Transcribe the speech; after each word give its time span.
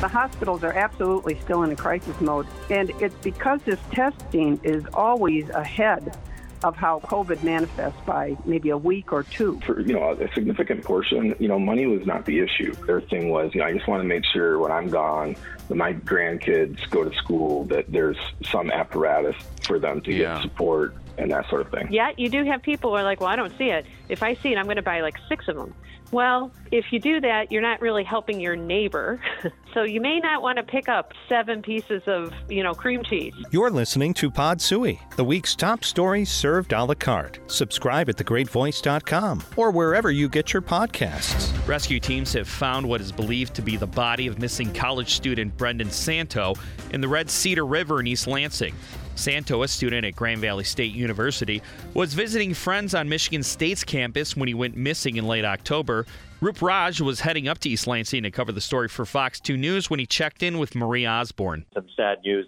The 0.00 0.06
hospitals 0.06 0.62
are 0.62 0.72
absolutely 0.72 1.40
still 1.40 1.64
in 1.64 1.72
a 1.72 1.76
crisis 1.76 2.20
mode, 2.20 2.46
and 2.70 2.90
it's 3.00 3.16
because 3.16 3.60
this 3.62 3.80
testing 3.90 4.60
is 4.62 4.84
always 4.94 5.48
ahead 5.50 6.16
of 6.62 6.76
how 6.76 7.00
COVID 7.00 7.42
manifests 7.42 8.00
by 8.06 8.36
maybe 8.44 8.70
a 8.70 8.76
week 8.78 9.12
or 9.12 9.24
two. 9.24 9.58
For 9.66 9.80
you 9.80 9.94
know 9.94 10.12
a 10.12 10.32
significant 10.34 10.84
portion, 10.84 11.34
you 11.40 11.48
know, 11.48 11.58
money 11.58 11.86
was 11.86 12.06
not 12.06 12.24
the 12.26 12.38
issue. 12.38 12.72
Their 12.86 13.00
thing 13.00 13.30
was, 13.30 13.52
you 13.54 13.60
know, 13.60 13.66
I 13.66 13.72
just 13.72 13.88
want 13.88 14.00
to 14.02 14.06
make 14.08 14.24
sure 14.24 14.60
when 14.60 14.70
I'm 14.70 14.88
gone, 14.88 15.34
that 15.68 15.74
my 15.74 15.94
grandkids 15.94 16.88
go 16.90 17.02
to 17.02 17.14
school, 17.16 17.64
that 17.64 17.90
there's 17.90 18.16
some 18.44 18.70
apparatus 18.70 19.34
for 19.64 19.80
them 19.80 20.00
to 20.02 20.12
Yeah. 20.12 20.34
get 20.34 20.42
support 20.42 20.94
and 21.16 21.30
that 21.32 21.48
sort 21.48 21.60
of 21.62 21.70
thing. 21.70 21.88
Yet 21.92 22.20
you 22.20 22.28
do 22.28 22.44
have 22.44 22.62
people 22.62 22.90
who 22.90 22.96
are 22.96 23.02
like, 23.02 23.20
well, 23.20 23.30
I 23.30 23.34
don't 23.36 23.56
see 23.58 23.70
it. 23.70 23.84
If 24.08 24.22
I 24.22 24.34
see 24.34 24.52
it, 24.52 24.58
I'm 24.58 24.64
going 24.64 24.76
to 24.76 24.82
buy 24.82 25.00
like 25.00 25.16
six 25.28 25.48
of 25.48 25.56
them. 25.56 25.74
Well, 26.10 26.50
if 26.72 26.86
you 26.90 26.98
do 26.98 27.20
that, 27.20 27.52
you're 27.52 27.62
not 27.62 27.80
really 27.82 28.02
helping 28.02 28.40
your 28.40 28.56
neighbor. 28.56 29.20
so 29.74 29.82
you 29.82 30.00
may 30.00 30.18
not 30.20 30.40
want 30.40 30.56
to 30.56 30.62
pick 30.62 30.88
up 30.88 31.12
seven 31.28 31.60
pieces 31.60 32.02
of, 32.06 32.32
you 32.48 32.62
know, 32.62 32.72
cream 32.72 33.02
cheese. 33.02 33.34
You're 33.50 33.70
listening 33.70 34.14
to 34.14 34.30
Pod 34.30 34.60
Sui, 34.60 34.98
the 35.16 35.24
week's 35.24 35.54
top 35.54 35.84
stories 35.84 36.30
served 36.30 36.72
a 36.72 36.82
la 36.82 36.94
carte. 36.94 37.40
Subscribe 37.46 38.08
at 38.08 38.16
thegreatvoice.com 38.16 39.44
or 39.56 39.70
wherever 39.70 40.10
you 40.10 40.28
get 40.28 40.52
your 40.52 40.62
podcasts. 40.62 41.52
Rescue 41.68 42.00
teams 42.00 42.32
have 42.32 42.48
found 42.48 42.88
what 42.88 43.02
is 43.02 43.12
believed 43.12 43.54
to 43.54 43.62
be 43.62 43.76
the 43.76 43.86
body 43.86 44.26
of 44.26 44.38
missing 44.38 44.72
college 44.72 45.12
student 45.12 45.56
Brendan 45.58 45.90
Santo 45.90 46.54
in 46.92 47.02
the 47.02 47.08
Red 47.08 47.28
Cedar 47.28 47.66
River 47.66 48.00
in 48.00 48.06
East 48.06 48.26
Lansing. 48.26 48.74
Santo, 49.18 49.64
a 49.64 49.68
student 49.68 50.06
at 50.06 50.14
Grand 50.14 50.40
Valley 50.40 50.64
State 50.64 50.94
University, 50.94 51.60
was 51.92 52.14
visiting 52.14 52.54
friends 52.54 52.94
on 52.94 53.08
Michigan 53.08 53.42
State's 53.42 53.82
campus 53.82 53.97
when 54.36 54.48
he 54.48 54.54
went 54.54 54.76
missing 54.76 55.16
in 55.16 55.26
late 55.26 55.44
October. 55.44 56.06
Roop 56.40 56.62
Raj 56.62 57.00
was 57.00 57.20
heading 57.20 57.48
up 57.48 57.58
to 57.58 57.68
East 57.68 57.86
Lansing 57.86 58.22
to 58.22 58.30
cover 58.30 58.52
the 58.52 58.60
story 58.60 58.88
for 58.88 59.04
Fox 59.04 59.40
2 59.40 59.56
News 59.56 59.90
when 59.90 59.98
he 59.98 60.06
checked 60.06 60.42
in 60.42 60.58
with 60.58 60.74
Marie 60.74 61.06
Osborne. 61.06 61.64
some 61.74 61.86
sad 61.96 62.18
news 62.24 62.46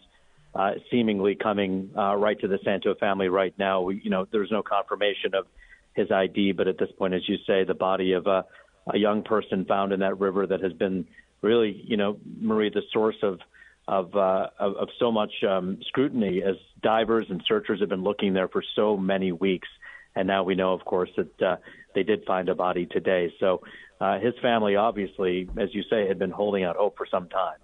uh, 0.54 0.72
seemingly 0.90 1.34
coming 1.34 1.90
uh, 1.96 2.14
right 2.16 2.38
to 2.40 2.48
the 2.48 2.58
Santo 2.64 2.94
family 2.94 3.28
right 3.28 3.54
now. 3.58 3.82
We, 3.82 4.00
you 4.02 4.10
know, 4.10 4.26
there's 4.30 4.50
no 4.50 4.62
confirmation 4.62 5.34
of 5.34 5.46
his 5.94 6.10
ID, 6.10 6.52
but 6.52 6.68
at 6.68 6.78
this 6.78 6.90
point, 6.98 7.14
as 7.14 7.28
you 7.28 7.36
say, 7.46 7.64
the 7.64 7.74
body 7.74 8.12
of 8.12 8.26
a, 8.26 8.44
a 8.92 8.98
young 8.98 9.22
person 9.22 9.64
found 9.64 9.92
in 9.92 10.00
that 10.00 10.18
river 10.18 10.46
that 10.46 10.62
has 10.62 10.72
been 10.72 11.06
really, 11.42 11.82
you 11.86 11.96
know, 11.96 12.18
Marie, 12.40 12.70
the 12.70 12.82
source 12.92 13.16
of 13.22 13.40
of 13.88 14.14
uh, 14.14 14.48
of, 14.58 14.76
of 14.76 14.88
so 14.98 15.10
much 15.10 15.32
um, 15.48 15.78
scrutiny 15.88 16.42
as 16.42 16.54
divers 16.80 17.26
and 17.28 17.42
searchers 17.46 17.80
have 17.80 17.88
been 17.88 18.04
looking 18.04 18.34
there 18.34 18.48
for 18.48 18.62
so 18.76 18.96
many 18.96 19.32
weeks. 19.32 19.68
And 20.16 20.26
now 20.26 20.42
we 20.42 20.54
know, 20.54 20.72
of 20.72 20.84
course, 20.84 21.10
that 21.16 21.42
uh, 21.42 21.56
they 21.94 22.02
did 22.02 22.24
find 22.26 22.48
a 22.48 22.54
body 22.54 22.86
today. 22.86 23.32
So 23.38 23.60
uh, 24.00 24.18
his 24.18 24.34
family, 24.42 24.76
obviously, 24.76 25.48
as 25.56 25.68
you 25.72 25.82
say, 25.90 26.08
had 26.08 26.18
been 26.18 26.30
holding 26.30 26.64
out 26.64 26.76
hope 26.76 26.96
for 26.96 27.06
some 27.10 27.28
time. 27.28 27.58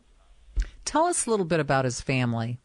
Tell 0.84 1.04
us 1.04 1.26
a 1.26 1.30
little 1.30 1.46
bit 1.46 1.60
about 1.60 1.84
his 1.84 2.00
family. 2.00 2.58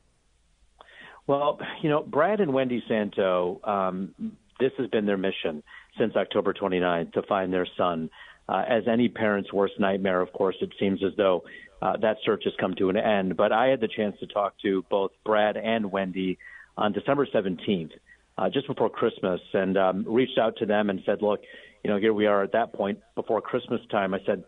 Well, 1.28 1.59
you 1.82 1.90
know, 1.90 2.04
Brad 2.04 2.42
and 2.42 2.54
Wendy 2.54 2.84
Santo, 2.88 3.59
um, 3.64 4.14
this 4.59 4.72
has 4.78 4.88
been 4.88 5.06
their 5.06 5.18
mission 5.18 5.64
since 5.98 6.16
October 6.16 6.54
29th 6.54 7.14
to 7.14 7.24
find 7.24 7.54
their 7.54 7.68
son. 7.78 8.09
Uh, 8.50 8.64
as 8.68 8.84
any 8.88 9.08
parent's 9.08 9.54
worst 9.54 9.80
nightmare, 9.80 10.22
of 10.22 10.34
course, 10.34 10.56
it 10.62 10.74
seems 10.80 11.04
as 11.04 11.14
though 11.16 11.44
uh, 11.82 11.98
that 11.98 12.18
search 12.26 12.44
has 12.44 12.54
come 12.59 12.76
to 12.76 12.90
an 12.90 12.98
end. 12.98 13.38
But 13.38 13.52
I 13.52 13.68
had 13.68 13.82
the 13.82 13.88
chance 13.88 14.18
to 14.20 14.28
talk 14.28 14.54
to 14.62 14.84
both 14.90 15.12
Brad 15.26 15.58
and 15.58 15.92
Wendy 15.92 16.38
on 16.78 16.92
December 16.92 17.26
17th, 17.26 17.92
uh, 18.38 18.50
just 18.50 18.68
before 18.68 18.90
Christmas, 18.90 19.42
and 19.54 19.78
um, 19.78 20.06
reached 20.08 20.38
out 20.40 20.58
to 20.58 20.66
them 20.66 20.90
and 20.90 21.02
said, 21.06 21.22
look, 21.22 21.42
you 21.84 21.90
know, 21.90 21.98
here 21.98 22.14
we 22.14 22.28
are 22.28 22.44
at 22.44 22.54
that 22.54 22.74
point 22.74 23.00
before 23.16 23.42
Christmas 23.42 23.82
time. 23.90 24.14
I 24.14 24.20
said, 24.26 24.44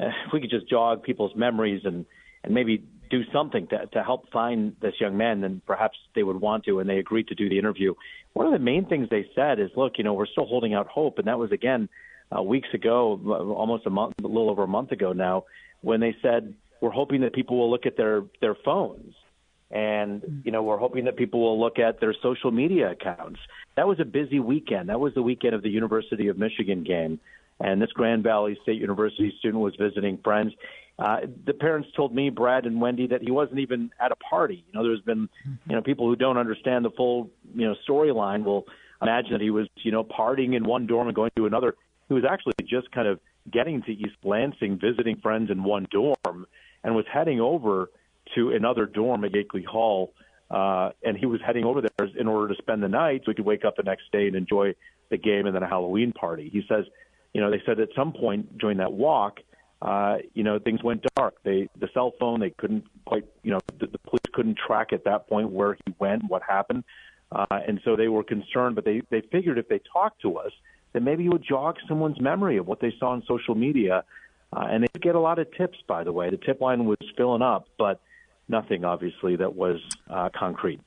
eh, 0.00 0.08
if 0.26 0.32
we 0.32 0.40
could 0.40 0.50
just 0.50 0.68
jog 0.68 1.02
people's 1.02 1.34
memories 1.36 1.82
and, 1.84 2.06
and 2.44 2.54
maybe 2.54 2.84
do 3.10 3.22
something 3.32 3.66
to, 3.68 3.86
to 3.86 4.02
help 4.02 4.30
find 4.32 4.74
this 4.80 4.94
young 5.00 5.16
man, 5.16 5.40
then 5.40 5.62
perhaps 5.66 5.96
they 6.14 6.22
would 6.22 6.40
want 6.40 6.64
to. 6.64 6.80
And 6.80 6.88
they 6.88 6.98
agreed 6.98 7.28
to 7.28 7.34
do 7.34 7.48
the 7.48 7.58
interview. 7.58 7.94
One 8.32 8.46
of 8.46 8.52
the 8.52 8.58
main 8.58 8.86
things 8.86 9.08
they 9.10 9.26
said 9.34 9.60
is, 9.60 9.70
look, 9.76 9.94
you 9.98 10.04
know, 10.04 10.14
we're 10.14 10.26
still 10.26 10.46
holding 10.46 10.74
out 10.74 10.86
hope. 10.88 11.18
And 11.18 11.28
that 11.28 11.38
was, 11.38 11.52
again, 11.52 11.88
uh, 12.36 12.42
weeks 12.42 12.68
ago, 12.74 13.54
almost 13.56 13.86
a 13.86 13.90
month, 13.90 14.14
a 14.22 14.26
little 14.26 14.50
over 14.50 14.64
a 14.64 14.68
month 14.68 14.90
ago 14.92 15.12
now, 15.12 15.44
when 15.82 16.00
they 16.00 16.16
said, 16.22 16.54
we're 16.80 16.90
hoping 16.90 17.22
that 17.22 17.32
people 17.32 17.58
will 17.58 17.70
look 17.70 17.86
at 17.86 17.96
their, 17.96 18.24
their 18.40 18.56
phones. 18.64 19.14
And, 19.70 20.42
you 20.44 20.52
know, 20.52 20.62
we're 20.62 20.78
hoping 20.78 21.06
that 21.06 21.16
people 21.16 21.40
will 21.40 21.60
look 21.60 21.78
at 21.78 22.00
their 22.00 22.14
social 22.22 22.52
media 22.52 22.92
accounts. 22.92 23.40
That 23.76 23.88
was 23.88 23.98
a 23.98 24.04
busy 24.04 24.38
weekend. 24.38 24.88
That 24.88 25.00
was 25.00 25.12
the 25.14 25.22
weekend 25.22 25.54
of 25.54 25.62
the 25.62 25.70
University 25.70 26.28
of 26.28 26.38
Michigan 26.38 26.84
game. 26.84 27.18
And 27.58 27.80
this 27.80 27.90
Grand 27.90 28.22
Valley 28.22 28.58
State 28.62 28.80
University 28.80 29.34
student 29.38 29.62
was 29.62 29.74
visiting 29.76 30.18
friends. 30.18 30.52
Uh, 30.98 31.20
the 31.44 31.52
parents 31.52 31.88
told 31.96 32.14
me, 32.14 32.30
Brad 32.30 32.64
and 32.64 32.80
Wendy, 32.80 33.08
that 33.08 33.22
he 33.22 33.30
wasn't 33.30 33.58
even 33.58 33.90
at 33.98 34.12
a 34.12 34.16
party. 34.16 34.64
You 34.68 34.72
know, 34.74 34.86
there's 34.86 35.00
been, 35.00 35.28
you 35.68 35.74
know, 35.74 35.82
people 35.82 36.06
who 36.06 36.16
don't 36.16 36.38
understand 36.38 36.84
the 36.84 36.90
full, 36.90 37.30
you 37.54 37.66
know, 37.66 37.74
storyline 37.88 38.44
will 38.44 38.66
imagine 39.02 39.32
that 39.32 39.40
he 39.40 39.50
was, 39.50 39.68
you 39.82 39.90
know, 39.90 40.04
partying 40.04 40.54
in 40.54 40.64
one 40.64 40.86
dorm 40.86 41.08
and 41.08 41.14
going 41.16 41.30
to 41.36 41.46
another. 41.46 41.74
He 42.08 42.14
was 42.14 42.24
actually 42.24 42.54
just 42.66 42.90
kind 42.92 43.08
of 43.08 43.20
getting 43.50 43.82
to 43.82 43.92
East 43.92 44.16
Lansing, 44.22 44.78
visiting 44.78 45.16
friends 45.16 45.50
in 45.50 45.64
one 45.64 45.86
dorm, 45.90 46.46
and 46.84 46.94
was 46.94 47.04
heading 47.12 47.40
over 47.40 47.90
to 48.34 48.50
another 48.50 48.86
dorm 48.86 49.24
at 49.24 49.32
Yakeley 49.32 49.64
Hall. 49.64 50.12
Uh, 50.50 50.90
and 51.02 51.16
he 51.16 51.26
was 51.26 51.40
heading 51.44 51.64
over 51.64 51.80
there 51.80 52.08
in 52.18 52.28
order 52.28 52.54
to 52.54 52.62
spend 52.62 52.82
the 52.82 52.88
night 52.88 53.22
so 53.24 53.32
he 53.32 53.34
could 53.34 53.44
wake 53.44 53.64
up 53.64 53.76
the 53.76 53.82
next 53.82 54.04
day 54.12 54.26
and 54.26 54.36
enjoy 54.36 54.74
the 55.10 55.16
game 55.16 55.46
and 55.46 55.54
then 55.54 55.62
a 55.62 55.68
Halloween 55.68 56.12
party. 56.12 56.48
He 56.52 56.62
says, 56.68 56.84
you 57.32 57.40
know, 57.40 57.50
they 57.50 57.60
said 57.66 57.80
at 57.80 57.88
some 57.96 58.12
point 58.12 58.56
during 58.56 58.78
that 58.78 58.92
walk, 58.92 59.40
uh, 59.82 60.18
you 60.34 60.42
know, 60.42 60.58
things 60.58 60.82
went 60.82 61.04
dark. 61.16 61.34
They 61.42 61.68
the 61.78 61.88
cell 61.92 62.12
phone 62.18 62.40
they 62.40 62.50
couldn't 62.50 62.84
quite, 63.04 63.24
you 63.42 63.52
know, 63.52 63.60
the, 63.78 63.86
the 63.86 63.98
police 63.98 64.22
couldn't 64.32 64.56
track 64.56 64.92
at 64.92 65.04
that 65.04 65.28
point 65.28 65.50
where 65.50 65.76
he 65.84 65.94
went, 65.98 66.22
what 66.28 66.42
happened, 66.42 66.84
uh, 67.30 67.44
and 67.50 67.80
so 67.84 67.94
they 67.94 68.08
were 68.08 68.24
concerned. 68.24 68.74
But 68.74 68.84
they 68.84 69.02
they 69.10 69.20
figured 69.20 69.58
if 69.58 69.68
they 69.68 69.80
talked 69.92 70.22
to 70.22 70.38
us, 70.38 70.52
then 70.92 71.04
maybe 71.04 71.26
it 71.26 71.28
would 71.28 71.44
jog 71.44 71.76
someone's 71.88 72.20
memory 72.20 72.56
of 72.56 72.66
what 72.66 72.80
they 72.80 72.94
saw 72.98 73.10
on 73.10 73.22
social 73.28 73.54
media. 73.54 74.04
Uh, 74.52 74.66
and 74.70 74.84
they 74.84 75.00
get 75.00 75.14
a 75.16 75.20
lot 75.20 75.38
of 75.38 75.52
tips, 75.56 75.76
by 75.86 76.04
the 76.04 76.12
way. 76.12 76.30
The 76.30 76.36
tip 76.38 76.60
line 76.60 76.86
was 76.86 76.96
filling 77.16 77.42
up, 77.42 77.66
but 77.76 78.00
nothing 78.48 78.84
obviously 78.84 79.36
that 79.36 79.54
was 79.54 79.80
uh, 80.08 80.28
concrete. 80.34 80.80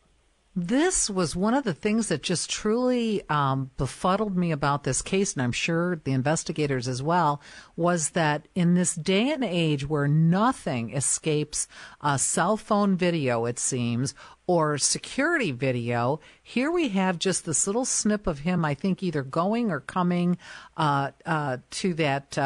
This 0.56 1.10
was 1.10 1.36
one 1.36 1.54
of 1.54 1.64
the 1.64 1.76
things 1.76 2.10
that 2.10 2.24
just 2.24 2.50
truly 2.50 3.22
um, 3.30 3.70
befuddled 3.78 4.36
me 4.36 4.52
about 4.52 4.84
this 4.84 5.02
case, 5.02 5.34
and 5.34 5.42
I'm 5.42 5.52
sure 5.52 6.02
the 6.04 6.12
investigators 6.12 6.88
as 6.88 7.04
well, 7.04 7.40
was 7.76 8.10
that 8.10 8.48
in 8.56 8.74
this 8.74 8.96
day 8.96 9.32
and 9.32 9.44
age 9.44 9.88
where 9.88 10.08
nothing 10.08 10.92
escapes 10.92 11.68
a 12.02 12.18
cell 12.18 12.58
phone 12.58 12.98
video, 12.98 13.46
it 13.46 13.60
seems, 13.60 14.16
or 14.48 14.78
security 14.80 15.52
video, 15.52 16.20
here 16.42 16.72
we 16.72 16.90
have 16.90 17.20
just 17.20 17.46
this 17.46 17.68
little 17.68 17.86
snip 17.86 18.26
of 18.26 18.40
him, 18.40 18.66
I 18.66 18.74
think 18.74 19.04
either 19.04 19.22
going 19.22 19.70
or 19.72 19.80
coming 19.80 20.38
uh, 20.76 21.12
uh, 21.26 21.58
to 21.70 21.94
that. 21.94 22.38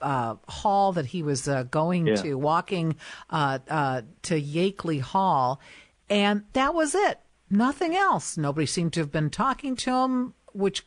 Uh, 0.00 0.36
hall 0.46 0.92
that 0.92 1.06
he 1.06 1.22
was 1.22 1.48
uh, 1.48 1.62
going 1.64 2.06
Yeah. 2.06 2.16
to, 2.16 2.34
walking 2.34 2.96
uh, 3.30 3.58
uh, 3.68 4.02
to 4.22 4.38
Yakeley 4.40 5.00
Hall, 5.00 5.58
and 6.10 6.44
that 6.52 6.74
was 6.74 6.94
it. 6.94 7.18
Nothing 7.48 7.94
else. 7.96 8.36
Nobody 8.36 8.66
seemed 8.66 8.92
to 8.94 9.00
have 9.00 9.10
been 9.10 9.30
talking 9.30 9.74
to 9.76 9.90
him, 9.90 10.34
which, 10.52 10.84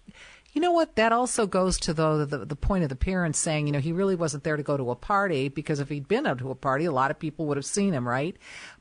you 0.54 0.62
know 0.62 0.72
what? 0.72 0.96
That 0.96 1.12
also 1.12 1.48
goes 1.48 1.80
to 1.80 1.94
the, 1.94 2.26
the 2.26 2.46
the 2.46 2.56
point 2.56 2.84
of 2.84 2.90
the 2.90 2.96
parents 2.96 3.40
saying, 3.40 3.66
you 3.66 3.74
know, 3.74 3.80
he 3.80 3.92
really 3.94 4.16
wasn't 4.16 4.44
there 4.44 4.58
to 4.58 4.64
go 4.64 4.78
to 4.78 4.92
a 4.92 4.96
party 4.96 5.48
because 5.50 5.80
if 5.80 5.90
he'd 5.90 6.08
been 6.08 6.28
out 6.28 6.38
to 6.40 6.52
a 6.52 6.56
party, 6.56 6.86
a 6.86 6.92
lot 6.92 7.10
of 7.12 7.18
people 7.18 7.46
would 7.48 7.58
have 7.58 7.66
seen 7.66 7.94
him, 7.94 8.08
right? 8.08 8.36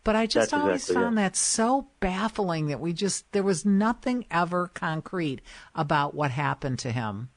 But 0.05 0.15
I 0.17 0.27
just 0.27 0.51
That's 0.51 0.63
always 0.63 0.83
exactly 0.83 0.95
found 1.05 1.15
it. 1.19 1.23
that 1.23 1.37
so 1.37 1.89
baffling 2.01 2.67
that 2.67 2.81
we 2.81 2.93
just 2.93 3.31
there 3.33 3.43
was 3.43 3.65
nothing 3.65 4.27
ever 4.31 4.69
concrete 4.69 5.41
about 5.75 6.15
what 6.15 6.31
happened 6.33 6.79
to 6.81 6.91
him. 6.93 7.31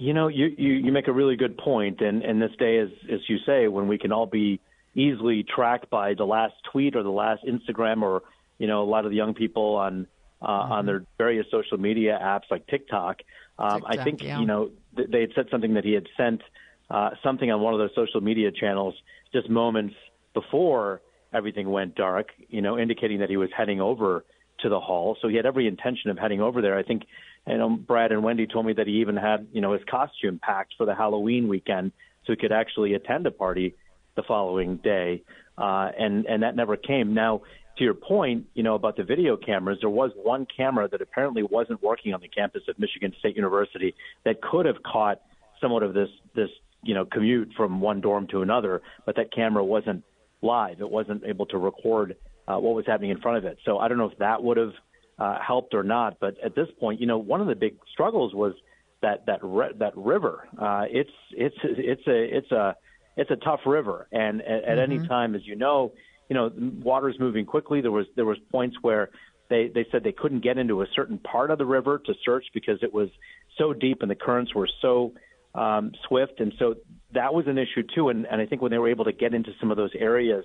You 0.00 0.14
know, 0.14 0.28
you, 0.28 0.54
you, 0.56 0.72
you 0.74 0.92
make 0.92 1.08
a 1.08 1.12
really 1.12 1.34
good 1.34 1.58
point, 1.58 2.00
and, 2.00 2.22
and 2.22 2.40
this 2.40 2.52
day, 2.56 2.78
as, 2.78 2.88
as 3.12 3.18
you 3.28 3.38
say, 3.44 3.66
when 3.66 3.88
we 3.88 3.98
can 3.98 4.12
all 4.12 4.26
be 4.26 4.60
easily 4.94 5.42
tracked 5.42 5.90
by 5.90 6.14
the 6.14 6.24
last 6.24 6.54
tweet 6.70 6.94
or 6.94 7.02
the 7.02 7.10
last 7.10 7.44
Instagram 7.44 8.02
or, 8.02 8.22
you 8.58 8.68
know, 8.68 8.80
a 8.82 8.88
lot 8.88 9.04
of 9.04 9.10
the 9.10 9.16
young 9.16 9.34
people 9.34 9.74
on 9.74 10.06
uh, 10.40 10.46
on 10.46 10.86
their 10.86 11.04
various 11.18 11.46
social 11.50 11.78
media 11.78 12.16
apps 12.22 12.48
like 12.48 12.64
TikTok. 12.68 13.22
Um, 13.58 13.82
I 13.84 14.02
think, 14.04 14.22
yeah. 14.22 14.38
you 14.38 14.46
know, 14.46 14.70
th- 14.96 15.10
they 15.10 15.22
had 15.22 15.32
said 15.34 15.46
something 15.50 15.74
that 15.74 15.84
he 15.84 15.94
had 15.94 16.06
sent 16.16 16.42
uh, 16.90 17.10
something 17.24 17.50
on 17.50 17.60
one 17.60 17.74
of 17.74 17.80
those 17.80 17.90
social 17.96 18.20
media 18.20 18.52
channels 18.52 18.94
just 19.32 19.50
moments 19.50 19.96
before 20.32 21.00
everything 21.32 21.68
went 21.70 21.96
dark, 21.96 22.28
you 22.48 22.62
know, 22.62 22.78
indicating 22.78 23.18
that 23.18 23.30
he 23.30 23.36
was 23.36 23.50
heading 23.56 23.80
over 23.80 24.24
to 24.60 24.68
the 24.68 24.78
hall. 24.78 25.16
So 25.20 25.26
he 25.26 25.36
had 25.36 25.44
every 25.44 25.66
intention 25.66 26.10
of 26.10 26.18
heading 26.18 26.40
over 26.40 26.62
there. 26.62 26.78
I 26.78 26.84
think, 26.84 27.02
you 27.48 27.58
know, 27.58 27.70
Brad 27.70 28.12
and 28.12 28.22
Wendy 28.22 28.46
told 28.46 28.66
me 28.66 28.74
that 28.74 28.86
he 28.86 29.00
even 29.00 29.16
had, 29.16 29.48
you 29.52 29.60
know, 29.60 29.72
his 29.72 29.82
costume 29.90 30.38
packed 30.42 30.74
for 30.76 30.86
the 30.86 30.94
Halloween 30.94 31.48
weekend 31.48 31.92
so 32.26 32.32
he 32.32 32.36
could 32.36 32.52
actually 32.52 32.94
attend 32.94 33.26
a 33.26 33.30
party 33.30 33.74
the 34.16 34.22
following 34.22 34.76
day. 34.76 35.22
Uh, 35.56 35.90
and, 35.98 36.26
and 36.26 36.42
that 36.42 36.54
never 36.54 36.76
came. 36.76 37.14
Now, 37.14 37.42
to 37.78 37.84
your 37.84 37.94
point, 37.94 38.46
you 38.54 38.62
know, 38.62 38.74
about 38.74 38.96
the 38.96 39.04
video 39.04 39.36
cameras, 39.36 39.78
there 39.80 39.90
was 39.90 40.10
one 40.16 40.46
camera 40.56 40.88
that 40.88 41.00
apparently 41.00 41.42
wasn't 41.42 41.82
working 41.82 42.12
on 42.12 42.20
the 42.20 42.28
campus 42.28 42.62
of 42.68 42.78
Michigan 42.78 43.14
State 43.18 43.36
University 43.36 43.94
that 44.24 44.42
could 44.42 44.66
have 44.66 44.82
caught 44.82 45.20
somewhat 45.60 45.82
of 45.82 45.94
this, 45.94 46.08
this, 46.34 46.50
you 46.82 46.94
know, 46.94 47.04
commute 47.04 47.52
from 47.56 47.80
one 47.80 48.00
dorm 48.00 48.26
to 48.28 48.42
another, 48.42 48.82
but 49.06 49.16
that 49.16 49.32
camera 49.32 49.64
wasn't 49.64 50.04
live. 50.42 50.80
It 50.80 50.90
wasn't 50.90 51.24
able 51.24 51.46
to 51.46 51.58
record 51.58 52.16
uh, 52.46 52.58
what 52.58 52.74
was 52.74 52.86
happening 52.86 53.10
in 53.10 53.20
front 53.20 53.38
of 53.38 53.44
it. 53.44 53.58
So 53.64 53.78
I 53.78 53.88
don't 53.88 53.98
know 53.98 54.10
if 54.10 54.18
that 54.18 54.42
would 54.42 54.56
have 54.56 54.72
uh, 55.18 55.38
helped 55.40 55.74
or 55.74 55.82
not. 55.82 56.18
But 56.20 56.36
at 56.44 56.54
this 56.54 56.68
point, 56.78 57.00
you 57.00 57.06
know, 57.06 57.18
one 57.18 57.40
of 57.40 57.46
the 57.46 57.54
big 57.54 57.76
struggles 57.92 58.34
was 58.34 58.54
that 59.02 59.26
that 59.26 59.40
re- 59.42 59.72
that 59.78 59.96
river. 59.96 60.48
Uh, 60.60 60.84
it's 60.88 61.10
it's 61.32 61.56
it's 61.62 62.06
a 62.06 62.36
it's 62.36 62.52
a 62.52 62.76
it's 63.16 63.30
a 63.30 63.36
tough 63.36 63.60
river, 63.66 64.06
and 64.12 64.40
at, 64.42 64.48
at 64.48 64.78
mm-hmm. 64.78 64.92
any 64.92 65.08
time, 65.08 65.34
as 65.34 65.46
you 65.46 65.56
know, 65.56 65.92
you 66.28 66.34
know, 66.34 66.50
water 66.82 67.08
is 67.08 67.18
moving 67.18 67.46
quickly. 67.46 67.80
There 67.80 67.90
was 67.90 68.06
there 68.16 68.24
was 68.24 68.38
points 68.50 68.76
where 68.82 69.10
they 69.48 69.70
they 69.74 69.86
said 69.90 70.04
they 70.04 70.12
couldn't 70.12 70.40
get 70.40 70.58
into 70.58 70.82
a 70.82 70.86
certain 70.94 71.18
part 71.18 71.50
of 71.50 71.58
the 71.58 71.66
river 71.66 71.98
to 71.98 72.14
search 72.24 72.46
because 72.52 72.82
it 72.82 72.92
was 72.92 73.08
so 73.56 73.72
deep 73.72 74.02
and 74.02 74.10
the 74.10 74.14
currents 74.14 74.54
were 74.54 74.68
so 74.80 75.14
um, 75.54 75.92
swift, 76.06 76.40
and 76.40 76.52
so 76.58 76.76
that 77.14 77.34
was 77.34 77.46
an 77.46 77.58
issue 77.58 77.82
too. 77.94 78.08
And, 78.08 78.26
and 78.26 78.40
I 78.40 78.46
think 78.46 78.62
when 78.62 78.70
they 78.70 78.78
were 78.78 78.90
able 78.90 79.06
to 79.06 79.12
get 79.12 79.34
into 79.34 79.52
some 79.60 79.70
of 79.70 79.76
those 79.76 79.90
areas 79.98 80.44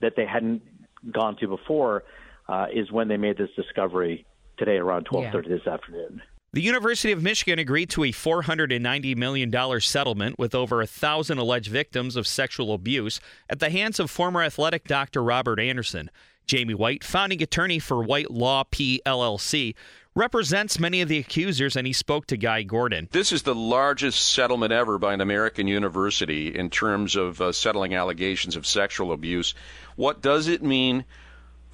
that 0.00 0.12
they 0.16 0.26
hadn't 0.26 0.62
gone 1.10 1.36
to 1.40 1.48
before, 1.48 2.04
uh, 2.48 2.66
is 2.72 2.90
when 2.90 3.08
they 3.08 3.16
made 3.16 3.38
this 3.38 3.50
discovery 3.56 4.26
today 4.56 4.76
around 4.76 5.06
12:30 5.06 5.32
yeah. 5.32 5.56
this 5.56 5.66
afternoon. 5.66 6.22
The 6.52 6.62
University 6.62 7.10
of 7.10 7.20
Michigan 7.20 7.58
agreed 7.58 7.90
to 7.90 8.04
a 8.04 8.12
$490 8.12 9.16
million 9.16 9.80
settlement 9.80 10.38
with 10.38 10.54
over 10.54 10.80
a 10.80 10.86
thousand 10.86 11.38
alleged 11.38 11.68
victims 11.68 12.14
of 12.14 12.28
sexual 12.28 12.72
abuse 12.72 13.18
at 13.50 13.58
the 13.58 13.70
hands 13.70 13.98
of 13.98 14.08
former 14.08 14.40
athletic 14.40 14.86
doctor 14.86 15.20
Robert 15.20 15.58
Anderson. 15.58 16.10
Jamie 16.46 16.74
White, 16.74 17.02
founding 17.02 17.42
attorney 17.42 17.80
for 17.80 18.04
White 18.04 18.30
Law 18.30 18.62
PLLC, 18.70 19.74
represents 20.14 20.78
many 20.78 21.00
of 21.00 21.08
the 21.08 21.18
accusers, 21.18 21.74
and 21.74 21.88
he 21.88 21.92
spoke 21.92 22.26
to 22.26 22.36
Guy 22.36 22.62
Gordon. 22.62 23.08
This 23.10 23.32
is 23.32 23.42
the 23.42 23.54
largest 23.54 24.32
settlement 24.32 24.72
ever 24.72 24.96
by 24.98 25.12
an 25.12 25.20
American 25.20 25.66
university 25.66 26.56
in 26.56 26.70
terms 26.70 27.16
of 27.16 27.40
uh, 27.40 27.50
settling 27.50 27.94
allegations 27.94 28.54
of 28.54 28.64
sexual 28.64 29.10
abuse. 29.10 29.54
What 29.96 30.22
does 30.22 30.46
it 30.46 30.62
mean 30.62 31.04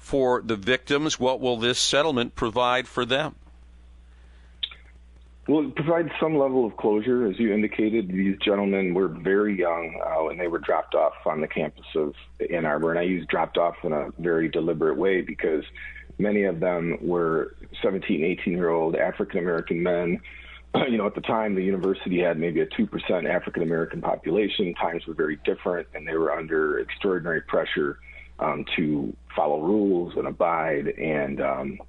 for 0.01 0.41
the 0.41 0.55
victims? 0.55 1.19
What 1.19 1.39
will 1.39 1.57
this 1.57 1.79
settlement 1.79 2.35
provide 2.35 2.87
for 2.87 3.05
them? 3.05 3.35
Well, 5.47 5.67
it 5.67 5.75
provides 5.75 6.09
some 6.19 6.37
level 6.37 6.65
of 6.65 6.75
closure. 6.77 7.27
As 7.27 7.39
you 7.39 7.53
indicated, 7.53 8.09
these 8.09 8.37
gentlemen 8.43 8.93
were 8.93 9.07
very 9.07 9.57
young 9.57 9.99
uh, 10.03 10.23
when 10.25 10.37
they 10.37 10.47
were 10.47 10.59
dropped 10.59 10.95
off 10.95 11.13
on 11.25 11.39
the 11.39 11.47
campus 11.47 11.85
of 11.95 12.13
Ann 12.51 12.65
Arbor. 12.65 12.91
And 12.91 12.99
I 12.99 13.03
use 13.03 13.25
dropped 13.27 13.57
off 13.57 13.75
in 13.83 13.93
a 13.93 14.09
very 14.19 14.49
deliberate 14.49 14.97
way 14.97 15.21
because 15.21 15.63
many 16.17 16.43
of 16.43 16.59
them 16.59 16.97
were 17.01 17.55
17, 17.81 18.23
18 18.23 18.53
year 18.53 18.69
old 18.69 18.95
African 18.95 19.39
American 19.39 19.81
men. 19.83 20.19
You 20.87 20.97
know, 20.97 21.05
at 21.05 21.15
the 21.15 21.21
time, 21.21 21.53
the 21.53 21.61
university 21.61 22.21
had 22.21 22.39
maybe 22.39 22.61
a 22.61 22.65
2% 22.65 23.29
African 23.29 23.61
American 23.61 24.01
population. 24.01 24.73
Times 24.75 25.05
were 25.05 25.13
very 25.13 25.37
different, 25.43 25.85
and 25.93 26.07
they 26.07 26.15
were 26.15 26.31
under 26.31 26.79
extraordinary 26.79 27.41
pressure 27.41 27.99
um, 28.41 28.65
to 28.75 29.15
follow 29.35 29.61
rules 29.61 30.13
and 30.17 30.27
abide. 30.27 30.87
And, 30.87 31.41
um, 31.41 31.79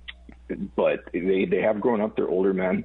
but 0.77 1.05
they, 1.13 1.47
they 1.47 1.63
have 1.63 1.81
grown 1.81 2.01
up, 2.01 2.15
they're 2.15 2.29
older 2.29 2.53
men 2.53 2.85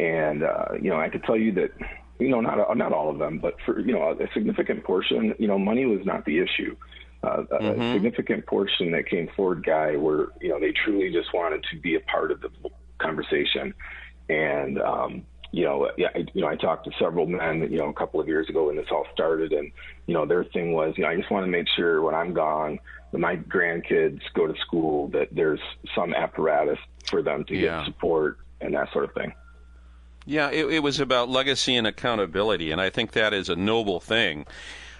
and 0.00 0.42
uh, 0.42 0.64
you 0.80 0.90
know, 0.90 0.98
I 0.98 1.08
could 1.08 1.22
tell 1.24 1.36
you 1.36 1.52
that 1.52 1.72
you 2.18 2.28
know 2.28 2.40
not 2.40 2.76
not 2.76 2.92
all 2.92 3.10
of 3.10 3.18
them, 3.18 3.38
but 3.38 3.56
for 3.66 3.80
you 3.80 3.92
know 3.92 4.10
a 4.12 4.32
significant 4.32 4.82
portion, 4.84 5.34
you 5.38 5.46
know, 5.46 5.58
money 5.58 5.84
was 5.84 6.00
not 6.04 6.24
the 6.24 6.38
issue. 6.38 6.74
Uh, 7.22 7.42
mm-hmm. 7.52 7.82
A 7.82 7.92
significant 7.92 8.46
portion 8.46 8.92
that 8.92 9.06
came 9.06 9.28
forward, 9.36 9.62
guy, 9.64 9.96
were 9.96 10.32
you 10.40 10.48
know 10.48 10.58
they 10.58 10.72
truly 10.72 11.12
just 11.12 11.34
wanted 11.34 11.62
to 11.70 11.78
be 11.78 11.96
a 11.96 12.00
part 12.00 12.30
of 12.30 12.40
the 12.40 12.48
conversation, 12.98 13.74
and 14.30 14.80
um, 14.80 15.22
you 15.52 15.64
know, 15.64 15.90
yeah, 15.98 16.08
I, 16.14 16.24
you 16.32 16.40
know, 16.40 16.48
I 16.48 16.56
talked 16.56 16.84
to 16.86 16.92
several 16.98 17.26
men, 17.26 17.68
you 17.70 17.78
know, 17.78 17.88
a 17.88 17.92
couple 17.92 18.20
of 18.20 18.28
years 18.28 18.48
ago 18.48 18.68
when 18.68 18.76
this 18.76 18.86
all 18.90 19.06
started, 19.12 19.52
and 19.52 19.70
you 20.06 20.14
know, 20.14 20.24
their 20.24 20.44
thing 20.44 20.72
was, 20.72 20.94
you 20.96 21.04
know, 21.04 21.10
I 21.10 21.16
just 21.16 21.30
want 21.30 21.44
to 21.44 21.50
make 21.50 21.66
sure 21.76 22.00
when 22.00 22.14
I'm 22.14 22.32
gone, 22.32 22.78
my 23.12 23.36
grandkids 23.36 24.20
go 24.34 24.46
to 24.46 24.58
school, 24.60 25.08
that 25.08 25.28
there's 25.32 25.60
some 25.94 26.14
apparatus 26.14 26.78
for 27.06 27.22
them 27.22 27.44
to 27.44 27.56
yeah. 27.56 27.78
get 27.78 27.86
support 27.86 28.38
and 28.60 28.74
that 28.74 28.92
sort 28.92 29.04
of 29.04 29.12
thing. 29.14 29.34
Yeah, 30.26 30.50
it, 30.50 30.66
it, 30.66 30.78
was 30.80 31.00
about 31.00 31.28
legacy 31.28 31.74
and 31.76 31.86
accountability, 31.86 32.70
and 32.70 32.80
I 32.80 32.90
think 32.90 33.12
that 33.12 33.32
is 33.32 33.48
a 33.48 33.56
noble 33.56 34.00
thing. 34.00 34.46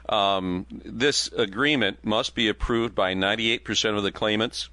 Um, 0.08 0.66
this 0.70 1.28
agreement 1.28 2.04
must 2.04 2.34
be 2.34 2.48
approved 2.48 2.94
by 2.94 3.14
98% 3.14 3.96
of 3.96 4.02
the 4.02 4.10
claimants. 4.10 4.70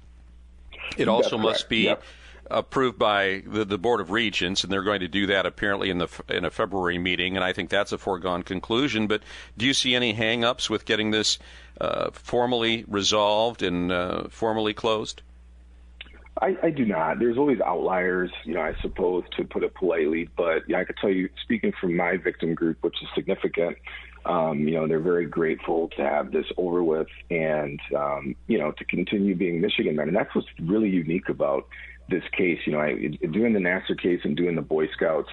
It 0.96 1.06
also 1.06 1.38
must 1.38 1.68
be 1.68 1.84
yep. 1.84 2.02
Approved 2.50 2.98
by 2.98 3.42
the, 3.46 3.64
the, 3.64 3.78
Board 3.78 4.00
of 4.00 4.10
Regents, 4.10 4.64
and 4.64 4.72
they're 4.72 4.82
going 4.82 5.00
to 5.00 5.08
do 5.08 5.26
that 5.26 5.46
apparently 5.46 5.90
in 5.90 5.98
the 5.98 6.08
in 6.28 6.44
a 6.44 6.50
February 6.50 6.98
meeting, 6.98 7.36
and 7.36 7.44
I 7.44 7.52
think 7.52 7.70
that's 7.70 7.92
a 7.92 7.98
foregone 7.98 8.42
conclusion. 8.42 9.06
But 9.06 9.22
do 9.56 9.66
you 9.66 9.74
see 9.74 9.94
any 9.94 10.12
hang-ups 10.12 10.68
with 10.68 10.84
getting 10.84 11.10
this 11.10 11.38
uh, 11.80 12.10
formally 12.12 12.84
resolved 12.88 13.62
and 13.62 13.92
uh, 13.92 14.28
formally 14.28 14.74
closed? 14.74 15.22
I, 16.40 16.56
I 16.62 16.70
do 16.70 16.84
not. 16.84 17.18
There's 17.18 17.36
always 17.36 17.60
outliers, 17.60 18.30
you 18.44 18.54
know, 18.54 18.60
I 18.60 18.74
suppose, 18.80 19.24
to 19.36 19.44
put 19.44 19.64
it 19.64 19.74
politely. 19.74 20.28
But 20.36 20.68
yeah, 20.68 20.78
I 20.78 20.84
could 20.84 20.96
tell 20.96 21.10
you, 21.10 21.28
speaking 21.42 21.72
from 21.80 21.96
my 21.96 22.16
victim 22.16 22.54
group, 22.54 22.78
which 22.82 23.02
is 23.02 23.08
significant, 23.14 23.76
um, 24.24 24.60
you 24.60 24.74
know, 24.74 24.86
they're 24.86 25.00
very 25.00 25.26
grateful 25.26 25.88
to 25.96 26.02
have 26.02 26.30
this 26.30 26.46
over 26.56 26.84
with 26.84 27.08
and, 27.30 27.80
um, 27.96 28.36
you 28.46 28.58
know, 28.58 28.72
to 28.72 28.84
continue 28.84 29.34
being 29.34 29.60
Michigan 29.60 29.96
men. 29.96 30.08
And 30.08 30.16
that's 30.16 30.34
what's 30.34 30.48
really 30.60 30.90
unique 30.90 31.28
about 31.28 31.66
this 32.08 32.24
case. 32.36 32.58
You 32.66 32.72
know, 32.72 32.80
I, 32.80 32.94
doing 33.30 33.52
the 33.52 33.60
Nassar 33.60 34.00
case 34.00 34.20
and 34.24 34.36
doing 34.36 34.56
the 34.56 34.62
Boy 34.62 34.88
Scouts, 34.88 35.28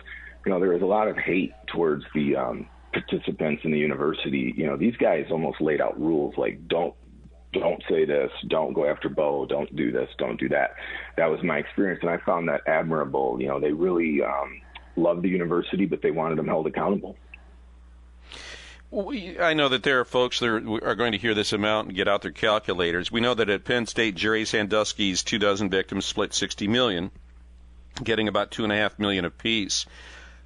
you 0.45 0.51
know, 0.51 0.59
there 0.59 0.69
was 0.69 0.81
a 0.81 0.85
lot 0.85 1.07
of 1.07 1.17
hate 1.17 1.53
towards 1.67 2.03
the 2.13 2.35
um, 2.35 2.67
participants 2.93 3.63
in 3.65 3.71
the 3.71 3.79
university. 3.79 4.53
You 4.55 4.67
know, 4.67 4.77
these 4.77 4.95
guys 4.97 5.25
almost 5.31 5.61
laid 5.61 5.81
out 5.81 5.99
rules 5.99 6.35
like 6.37 6.67
don't 6.67 6.93
don't 7.53 7.81
say 7.89 8.03
this, 8.05 8.31
don't 8.49 8.73
go 8.73 8.85
after 8.85 9.07
Bo, 9.07 9.45
don't 9.45 9.73
do 9.75 9.91
this, 9.91 10.09
don't 10.17 10.39
do 10.39 10.49
that. 10.49 10.71
That 11.17 11.27
was 11.27 11.41
my 11.41 11.57
experience, 11.57 11.99
and 12.01 12.09
I 12.09 12.17
found 12.25 12.49
that 12.49 12.61
admirable. 12.67 13.37
You 13.39 13.47
know, 13.47 13.59
they 13.59 13.71
really 13.71 14.21
um, 14.21 14.61
loved 14.95 15.23
the 15.23 15.29
university, 15.29 15.85
but 15.85 16.01
they 16.01 16.11
wanted 16.11 16.37
them 16.37 16.47
held 16.47 16.67
accountable. 16.67 17.15
I 18.97 19.53
know 19.53 19.67
that 19.67 19.83
there 19.83 19.99
are 19.99 20.05
folks 20.05 20.39
that 20.39 20.47
are, 20.47 20.95
going 20.95 21.11
to 21.11 21.17
hear 21.17 21.33
this 21.33 21.51
amount 21.51 21.87
and 21.87 21.97
get 21.97 22.07
out 22.07 22.21
their 22.21 22.31
calculators. 22.31 23.11
We 23.11 23.19
know 23.19 23.33
that 23.33 23.49
at 23.49 23.65
Penn 23.65 23.87
State, 23.87 24.15
Jerry 24.15 24.45
Sandusky's 24.45 25.21
two 25.21 25.37
dozen 25.37 25.69
victims 25.69 26.05
split 26.05 26.33
60 26.33 26.69
million, 26.69 27.11
getting 28.01 28.29
about 28.29 28.51
two 28.51 28.63
and 28.63 28.71
a 28.71 28.77
half 28.77 28.97
million 28.97 29.25
apiece. 29.25 29.85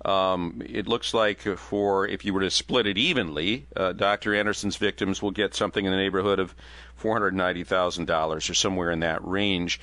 Um, 0.03 0.63
it 0.65 0.87
looks 0.87 1.13
like 1.13 1.41
for 1.41 2.07
if 2.07 2.25
you 2.25 2.33
were 2.33 2.41
to 2.41 2.49
split 2.49 2.87
it 2.87 2.97
evenly, 2.97 3.67
uh, 3.75 3.91
Dr. 3.91 4.33
Anderson's 4.33 4.77
victims 4.77 5.21
will 5.21 5.29
get 5.29 5.53
something 5.53 5.85
in 5.85 5.91
the 5.91 5.97
neighborhood 5.97 6.39
of 6.39 6.55
$490,000 7.03 8.49
or 8.49 8.53
somewhere 8.55 8.89
in 8.89 9.01
that 9.01 9.23
range. 9.23 9.79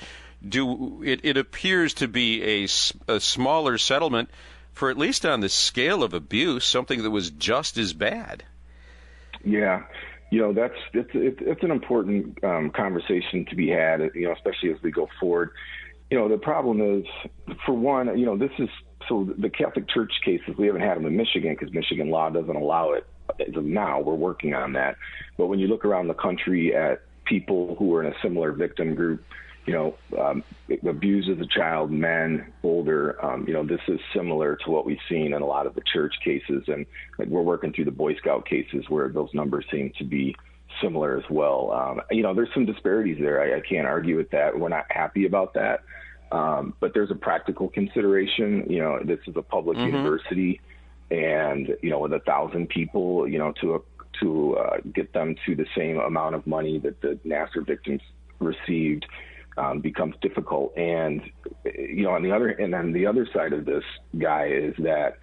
Do 0.47 1.03
it, 1.03 1.21
it 1.23 1.37
appears 1.37 1.93
to 1.95 2.09
be 2.09 2.43
a, 2.43 2.67
a 3.07 3.19
smaller 3.21 3.77
settlement 3.77 4.29
for 4.73 4.89
at 4.89 4.97
least 4.97 5.25
on 5.25 5.39
the 5.39 5.49
scale 5.49 6.03
of 6.03 6.13
abuse, 6.13 6.65
something 6.65 7.01
that 7.03 7.11
was 7.11 7.29
just 7.29 7.77
as 7.77 7.93
bad. 7.93 8.43
Yeah, 9.43 9.83
you 10.31 10.39
know 10.39 10.53
that's 10.53 10.75
it's 10.93 11.09
it's, 11.13 11.63
an 11.63 11.71
important 11.71 12.43
um, 12.43 12.69
conversation 12.71 13.45
to 13.49 13.55
be 13.55 13.69
had. 13.69 14.01
You 14.13 14.27
know, 14.27 14.33
especially 14.33 14.71
as 14.71 14.81
we 14.81 14.91
go 14.91 15.07
forward. 15.19 15.51
You 16.09 16.17
know, 16.17 16.29
the 16.29 16.37
problem 16.37 16.79
is, 16.81 17.05
for 17.65 17.73
one, 17.73 18.17
you 18.17 18.25
know, 18.25 18.37
this 18.37 18.51
is 18.59 18.69
so 19.09 19.29
the 19.37 19.49
Catholic 19.49 19.89
Church 19.89 20.11
cases 20.23 20.55
we 20.57 20.67
haven't 20.67 20.81
had 20.81 20.97
them 20.97 21.05
in 21.05 21.15
Michigan 21.15 21.55
because 21.57 21.73
Michigan 21.73 22.09
law 22.09 22.29
doesn't 22.29 22.55
allow 22.55 22.93
it 22.93 23.05
as 23.39 23.55
of 23.55 23.65
now. 23.65 23.99
We're 23.99 24.15
working 24.15 24.53
on 24.53 24.73
that. 24.73 24.95
But 25.37 25.47
when 25.47 25.59
you 25.59 25.67
look 25.67 25.85
around 25.85 26.07
the 26.07 26.13
country 26.13 26.75
at 26.75 27.01
people 27.25 27.75
who 27.77 27.93
are 27.95 28.03
in 28.03 28.11
a 28.11 28.15
similar 28.21 28.51
victim 28.51 28.95
group, 28.95 29.23
you 29.67 29.73
know, 29.73 29.95
um, 30.17 30.43
abused 30.87 31.29
as 31.29 31.39
a 31.39 31.45
child, 31.45 31.91
men, 31.91 32.53
older, 32.63 33.23
um, 33.23 33.45
you 33.45 33.53
know, 33.53 33.65
this 33.65 33.81
is 33.89 33.99
similar 34.15 34.55
to 34.55 34.71
what 34.71 34.85
we've 34.85 34.97
seen 35.09 35.33
in 35.33 35.41
a 35.41 35.45
lot 35.45 35.67
of 35.67 35.75
the 35.75 35.81
church 35.93 36.15
cases. 36.23 36.63
And 36.67 36.85
like, 37.19 37.27
we're 37.27 37.41
working 37.41 37.73
through 37.73 37.85
the 37.85 37.91
Boy 37.91 38.15
Scout 38.15 38.47
cases 38.47 38.85
where 38.87 39.09
those 39.09 39.29
numbers 39.33 39.65
seem 39.69 39.91
to 39.97 40.05
be 40.05 40.35
similar 40.81 41.17
as 41.17 41.25
well. 41.29 41.71
Um, 41.73 42.01
you 42.11 42.23
know, 42.23 42.33
there's 42.33 42.53
some 42.53 42.65
disparities 42.65 43.17
there. 43.19 43.41
I, 43.41 43.57
I 43.57 43.61
can't 43.61 43.85
argue 43.85 44.15
with 44.15 44.29
that. 44.31 44.57
We're 44.57 44.69
not 44.69 44.85
happy 44.89 45.25
about 45.25 45.53
that. 45.55 45.83
Um, 46.31 46.73
but 46.79 46.93
there's 46.93 47.11
a 47.11 47.15
practical 47.15 47.67
consideration. 47.67 48.65
You 48.69 48.79
know, 48.79 48.99
this 49.03 49.19
is 49.27 49.35
a 49.35 49.41
public 49.41 49.77
mm-hmm. 49.77 49.95
university, 49.95 50.61
and 51.11 51.75
you 51.81 51.89
know, 51.89 51.99
with 51.99 52.13
a 52.13 52.19
thousand 52.19 52.67
people, 52.67 53.27
you 53.27 53.37
know, 53.37 53.53
to 53.61 53.75
a, 53.75 53.79
to 54.21 54.57
uh, 54.57 54.77
get 54.93 55.13
them 55.13 55.35
to 55.45 55.55
the 55.55 55.65
same 55.75 55.99
amount 55.99 56.35
of 56.35 56.45
money 56.45 56.79
that 56.79 57.01
the 57.01 57.17
Nassar 57.25 57.65
victims 57.65 58.01
received 58.39 59.05
um, 59.57 59.79
becomes 59.81 60.15
difficult. 60.21 60.77
And 60.77 61.21
you 61.65 62.03
know, 62.03 62.11
on 62.11 62.23
the 62.23 62.31
other 62.31 62.49
and 62.49 62.73
then 62.73 62.93
the 62.93 63.05
other 63.05 63.27
side 63.33 63.53
of 63.53 63.65
this 63.65 63.83
guy 64.17 64.47
is 64.47 64.73
that 64.79 65.17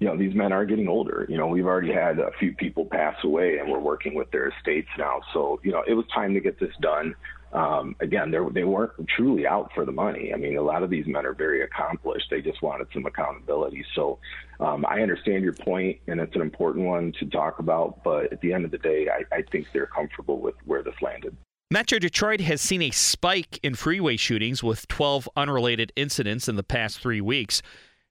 you 0.00 0.06
know 0.08 0.16
these 0.16 0.34
men 0.34 0.52
are 0.52 0.64
getting 0.64 0.88
older. 0.88 1.26
You 1.28 1.36
know, 1.36 1.46
we've 1.46 1.66
already 1.66 1.92
had 1.92 2.18
a 2.18 2.30
few 2.38 2.54
people 2.54 2.86
pass 2.86 3.16
away, 3.24 3.58
and 3.58 3.70
we're 3.70 3.80
working 3.80 4.14
with 4.14 4.30
their 4.30 4.48
estates 4.48 4.88
now. 4.98 5.20
So 5.32 5.60
you 5.62 5.72
know, 5.72 5.82
it 5.86 5.94
was 5.94 6.06
time 6.14 6.34
to 6.34 6.40
get 6.40 6.58
this 6.58 6.74
done. 6.80 7.14
um, 7.52 7.96
again, 8.00 8.30
they 8.30 8.38
they 8.52 8.64
weren't 8.64 8.92
truly 9.16 9.46
out 9.46 9.72
for 9.74 9.84
the 9.84 9.92
money. 9.92 10.32
I 10.32 10.36
mean, 10.36 10.56
a 10.56 10.62
lot 10.62 10.82
of 10.82 10.90
these 10.90 11.06
men 11.06 11.26
are 11.26 11.34
very 11.34 11.62
accomplished. 11.62 12.26
They 12.30 12.40
just 12.40 12.62
wanted 12.62 12.86
some 12.92 13.06
accountability. 13.06 13.84
So 13.94 14.18
um, 14.60 14.86
I 14.86 15.02
understand 15.02 15.42
your 15.42 15.54
point, 15.54 15.98
and 16.06 16.20
it's 16.20 16.34
an 16.36 16.42
important 16.42 16.86
one 16.86 17.12
to 17.18 17.26
talk 17.26 17.58
about. 17.58 18.04
But 18.04 18.32
at 18.32 18.40
the 18.40 18.52
end 18.52 18.64
of 18.64 18.70
the 18.70 18.78
day, 18.78 19.08
I, 19.08 19.34
I 19.34 19.42
think 19.50 19.66
they're 19.72 19.86
comfortable 19.86 20.38
with 20.40 20.54
where 20.64 20.82
this 20.82 20.94
landed. 21.02 21.36
Metro 21.72 22.00
Detroit 22.00 22.40
has 22.40 22.60
seen 22.60 22.82
a 22.82 22.90
spike 22.90 23.60
in 23.62 23.76
freeway 23.76 24.16
shootings 24.16 24.60
with 24.60 24.88
12 24.88 25.28
unrelated 25.36 25.92
incidents 25.94 26.48
in 26.48 26.56
the 26.56 26.64
past 26.64 26.98
three 26.98 27.20
weeks. 27.20 27.62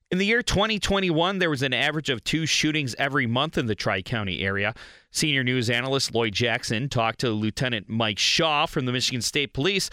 In 0.10 0.18
the 0.18 0.25
year 0.25 0.42
2021, 0.42 1.39
there 1.39 1.50
was 1.50 1.62
an 1.62 1.74
average 1.74 2.10
of 2.10 2.24
two 2.24 2.46
shootings 2.46 2.96
every 2.98 3.28
month 3.28 3.58
in 3.58 3.66
the 3.66 3.75
Tri 3.75 4.01
County 4.01 4.46
area. 4.46 4.74
Senior 5.12 5.44
news 5.44 5.70
analyst 5.70 6.16
Lloyd 6.16 6.32
Jackson 6.32 6.88
talked 6.88 7.20
to 7.20 7.32
Lieutenant 7.32 7.89
Mike 7.89 8.18
Shaw 8.18 8.66
from 8.66 8.86
the 8.86 8.94
Michigan 8.94 9.22
State 9.22 9.51
Police, 9.51 9.89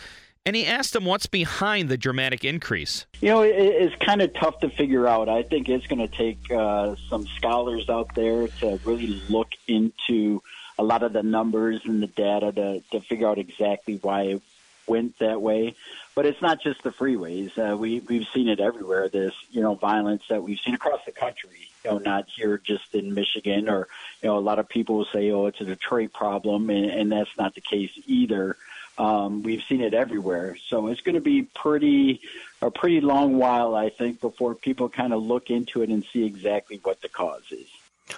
and 0.47 0.55
he 0.55 0.65
asked 0.65 0.95
him 0.95 1.05
what's 1.05 1.27
behind 1.27 1.89
the 1.89 1.99
dramatic 1.99 2.45
increase. 2.45 3.07
You 3.21 3.31
know, 3.31 3.43
it's 3.43 3.97
kind 3.97 4.23
of 4.23 4.33
tough 4.35 4.61
to 4.61 4.71
figure 4.71 5.09
out. 5.09 5.29
I 5.29 5.43
think 5.43 5.69
it's 5.69 5.89
going 5.89 6.09
to 6.09 6.17
take 6.17 6.39
uh, 6.53 6.95
some 7.11 7.27
scholars 7.27 7.91
out 7.91 8.15
there 8.15 8.47
to 8.47 8.79
really 8.85 9.21
look 9.29 9.49
into 9.67 10.41
a 10.79 10.83
lot 10.83 11.03
of 11.03 11.13
the 11.13 11.23
numbers 11.23 11.81
and 11.85 12.03
the 12.03 12.07
data 12.07 12.53
to, 12.53 12.81
to 12.91 13.01
figure 13.01 13.29
out 13.29 13.39
exactly 13.39 13.99
why 14.03 14.23
it 14.23 14.43
went 14.87 15.19
that 15.19 15.41
way. 15.41 15.75
But 16.15 16.27
it's 16.27 16.41
not 16.41 16.63
just 16.63 16.83
the 16.83 16.91
freeways. 16.91 17.57
Uh, 17.59 17.77
we 17.77 18.01
we've 18.01 18.27
seen 18.33 18.49
it 18.49 18.61
everywhere. 18.61 19.09
This 19.09 19.35
you 19.51 19.61
know 19.61 19.75
violence 19.75 20.23
that 20.29 20.43
we've 20.43 20.59
seen 20.59 20.75
across 20.75 21.05
the 21.05 21.13
country. 21.13 21.69
You 21.85 21.93
know, 21.93 21.99
not 21.99 22.27
here 22.35 22.59
just 22.59 22.95
in 22.95 23.15
Michigan, 23.15 23.69
or 23.69 23.89
you 24.23 24.29
know, 24.29 24.39
a 24.39 24.41
lot 24.41 24.59
of 24.59 24.69
people 24.69 24.97
will 24.97 25.09
say, 25.13 25.31
"Oh, 25.31 25.47
it's 25.47 25.61
a 25.61 25.65
Detroit 25.65 26.13
problem," 26.13 26.71
and, 26.71 26.91
and 26.91 27.13
that's 27.13 27.37
not 27.39 27.55
the 27.55 27.61
case 27.61 27.91
either. 28.07 28.57
Um, 28.99 29.43
we've 29.43 29.63
seen 29.69 29.83
it 29.83 29.93
everywhere, 29.93 30.57
so 30.69 30.87
it's 30.87 31.03
going 31.03 31.17
to 31.17 31.21
be 31.21 31.43
pretty 31.43 32.23
a 32.63 32.71
pretty 32.71 33.03
long 33.03 33.37
while, 33.37 33.75
I 33.75 33.91
think, 33.91 34.23
before 34.23 34.55
people 34.55 34.89
kind 34.89 35.13
of 35.13 35.23
look 35.23 35.51
into 35.51 35.83
it 35.83 35.91
and 35.91 36.03
see 36.03 36.25
exactly 36.25 36.81
what 36.83 37.03
the 37.03 37.11
cause 37.11 37.45
is. 37.51 37.69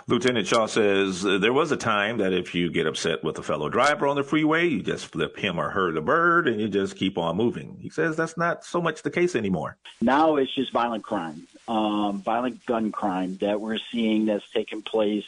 Lieutenant 0.06 0.46
Shaw 0.46 0.66
says 0.66 1.24
uh, 1.24 1.38
there 1.38 1.52
was 1.52 1.72
a 1.72 1.76
time 1.76 2.18
that 2.18 2.32
if 2.32 2.54
you 2.54 2.70
get 2.70 2.86
upset 2.86 3.24
with 3.24 3.38
a 3.38 3.42
fellow 3.42 3.68
driver 3.68 4.06
on 4.06 4.16
the 4.16 4.22
freeway, 4.22 4.66
you 4.66 4.82
just 4.82 5.06
flip 5.06 5.36
him 5.36 5.58
or 5.58 5.70
her 5.70 5.92
the 5.92 6.00
bird 6.00 6.46
and 6.46 6.60
you 6.60 6.68
just 6.68 6.96
keep 6.96 7.16
on 7.16 7.36
moving. 7.36 7.78
He 7.80 7.88
says 7.88 8.16
that's 8.16 8.36
not 8.36 8.64
so 8.64 8.80
much 8.82 9.02
the 9.02 9.10
case 9.10 9.34
anymore. 9.34 9.76
Now 10.00 10.36
it's 10.36 10.54
just 10.54 10.72
violent 10.72 11.04
crime, 11.04 11.46
um, 11.68 12.22
violent 12.22 12.64
gun 12.66 12.92
crime 12.92 13.38
that 13.40 13.60
we're 13.60 13.78
seeing 13.90 14.26
that's 14.26 14.48
taken 14.50 14.82
place. 14.82 15.24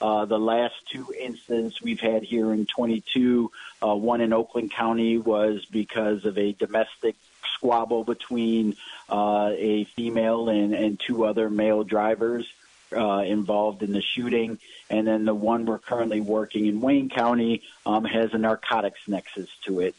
Uh, 0.00 0.24
the 0.24 0.38
last 0.38 0.74
two 0.90 1.12
incidents 1.18 1.80
we've 1.80 2.00
had 2.00 2.22
here 2.22 2.52
in 2.52 2.66
22, 2.66 3.50
uh, 3.82 3.94
one 3.94 4.20
in 4.20 4.32
Oakland 4.32 4.70
County 4.70 5.18
was 5.18 5.64
because 5.64 6.24
of 6.24 6.36
a 6.36 6.52
domestic 6.52 7.16
squabble 7.54 8.04
between 8.04 8.76
uh, 9.08 9.52
a 9.56 9.84
female 9.96 10.48
and, 10.48 10.74
and 10.74 11.00
two 11.00 11.24
other 11.24 11.48
male 11.48 11.84
drivers 11.84 12.46
uh, 12.96 13.22
involved 13.22 13.82
in 13.82 13.92
the 13.92 14.02
shooting. 14.02 14.58
And 14.90 15.06
then 15.06 15.24
the 15.24 15.34
one 15.34 15.66
we're 15.66 15.78
currently 15.78 16.20
working 16.20 16.66
in 16.66 16.80
Wayne 16.80 17.08
County 17.08 17.62
um, 17.86 18.04
has 18.04 18.32
a 18.34 18.38
narcotics 18.38 19.00
nexus 19.06 19.48
to 19.64 19.80
it. 19.80 19.94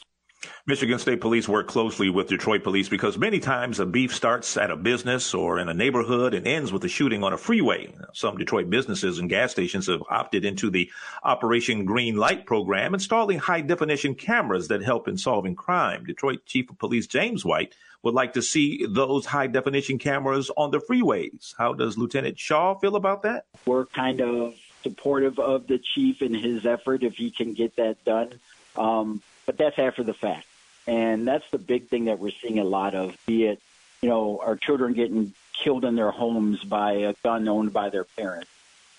Michigan 0.65 0.99
State 0.99 1.21
Police 1.21 1.47
work 1.47 1.67
closely 1.67 2.09
with 2.09 2.27
Detroit 2.27 2.63
Police 2.63 2.89
because 2.89 3.17
many 3.17 3.39
times 3.39 3.79
a 3.79 3.85
beef 3.85 4.13
starts 4.13 4.57
at 4.57 4.71
a 4.71 4.75
business 4.75 5.33
or 5.33 5.59
in 5.59 5.69
a 5.69 5.73
neighborhood 5.73 6.33
and 6.33 6.47
ends 6.47 6.71
with 6.71 6.83
a 6.83 6.87
shooting 6.87 7.23
on 7.23 7.33
a 7.33 7.37
freeway. 7.37 7.93
Some 8.13 8.37
Detroit 8.37 8.69
businesses 8.69 9.19
and 9.19 9.29
gas 9.29 9.51
stations 9.51 9.87
have 9.87 10.03
opted 10.09 10.45
into 10.45 10.69
the 10.69 10.89
Operation 11.23 11.85
Green 11.85 12.15
Light 12.15 12.45
program, 12.45 12.93
installing 12.93 13.39
high 13.39 13.61
definition 13.61 14.15
cameras 14.15 14.67
that 14.69 14.81
help 14.81 15.07
in 15.07 15.17
solving 15.17 15.55
crime. 15.55 16.05
Detroit 16.05 16.45
Chief 16.45 16.69
of 16.69 16.79
Police 16.79 17.07
James 17.07 17.45
White 17.45 17.75
would 18.03 18.13
like 18.13 18.33
to 18.33 18.41
see 18.41 18.85
those 18.87 19.25
high 19.25 19.47
definition 19.47 19.97
cameras 19.97 20.51
on 20.55 20.71
the 20.71 20.79
freeways. 20.79 21.55
How 21.57 21.73
does 21.73 21.97
Lieutenant 21.97 22.39
Shaw 22.39 22.75
feel 22.75 22.95
about 22.95 23.23
that? 23.23 23.45
We're 23.65 23.85
kind 23.87 24.21
of 24.21 24.53
supportive 24.83 25.39
of 25.39 25.65
the 25.65 25.79
chief 25.79 26.21
in 26.21 26.33
his 26.33 26.65
effort 26.65 27.01
if 27.03 27.15
he 27.15 27.31
can 27.31 27.53
get 27.53 27.75
that 27.77 28.03
done. 28.05 28.39
Um, 28.75 29.23
but 29.45 29.57
that's 29.57 29.77
after 29.79 30.03
the 30.03 30.13
fact. 30.13 30.47
And 30.87 31.27
that's 31.27 31.49
the 31.51 31.57
big 31.57 31.87
thing 31.87 32.05
that 32.05 32.19
we're 32.19 32.31
seeing 32.41 32.59
a 32.59 32.63
lot 32.63 32.93
of, 32.93 33.17
be 33.25 33.45
it, 33.45 33.59
you 34.01 34.09
know, 34.09 34.39
our 34.43 34.55
children 34.55 34.93
getting 34.93 35.33
killed 35.53 35.85
in 35.85 35.95
their 35.95 36.11
homes 36.11 36.63
by 36.63 36.93
a 36.93 37.13
gun 37.23 37.47
owned 37.47 37.73
by 37.73 37.89
their 37.89 38.03
parents. 38.03 38.49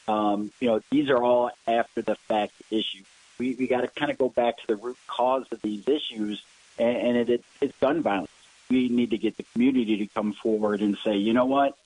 Um, 0.08 0.50
you 0.60 0.68
know, 0.68 0.80
these 0.90 1.10
are 1.10 1.22
all 1.22 1.50
after 1.66 2.02
the 2.02 2.14
fact 2.14 2.52
issues. 2.70 3.04
We, 3.38 3.54
we 3.54 3.66
got 3.66 3.82
to 3.82 3.88
kind 3.88 4.10
of 4.10 4.18
go 4.18 4.28
back 4.28 4.56
to 4.58 4.66
the 4.66 4.76
root 4.76 4.96
cause 5.06 5.46
of 5.52 5.60
these 5.62 5.86
issues, 5.86 6.42
and, 6.78 6.96
and 6.96 7.16
it, 7.16 7.28
it, 7.28 7.44
it's 7.60 7.78
gun 7.78 8.02
violence 8.02 8.30
we 8.68 8.88
need 8.88 9.10
to 9.10 9.18
get 9.18 9.36
the 9.36 9.44
community 9.52 9.98
to 9.98 10.06
come 10.06 10.32
forward 10.32 10.80
and 10.80 10.96
say, 11.04 11.16
you 11.16 11.32
know 11.32 11.44
what, 11.44 11.76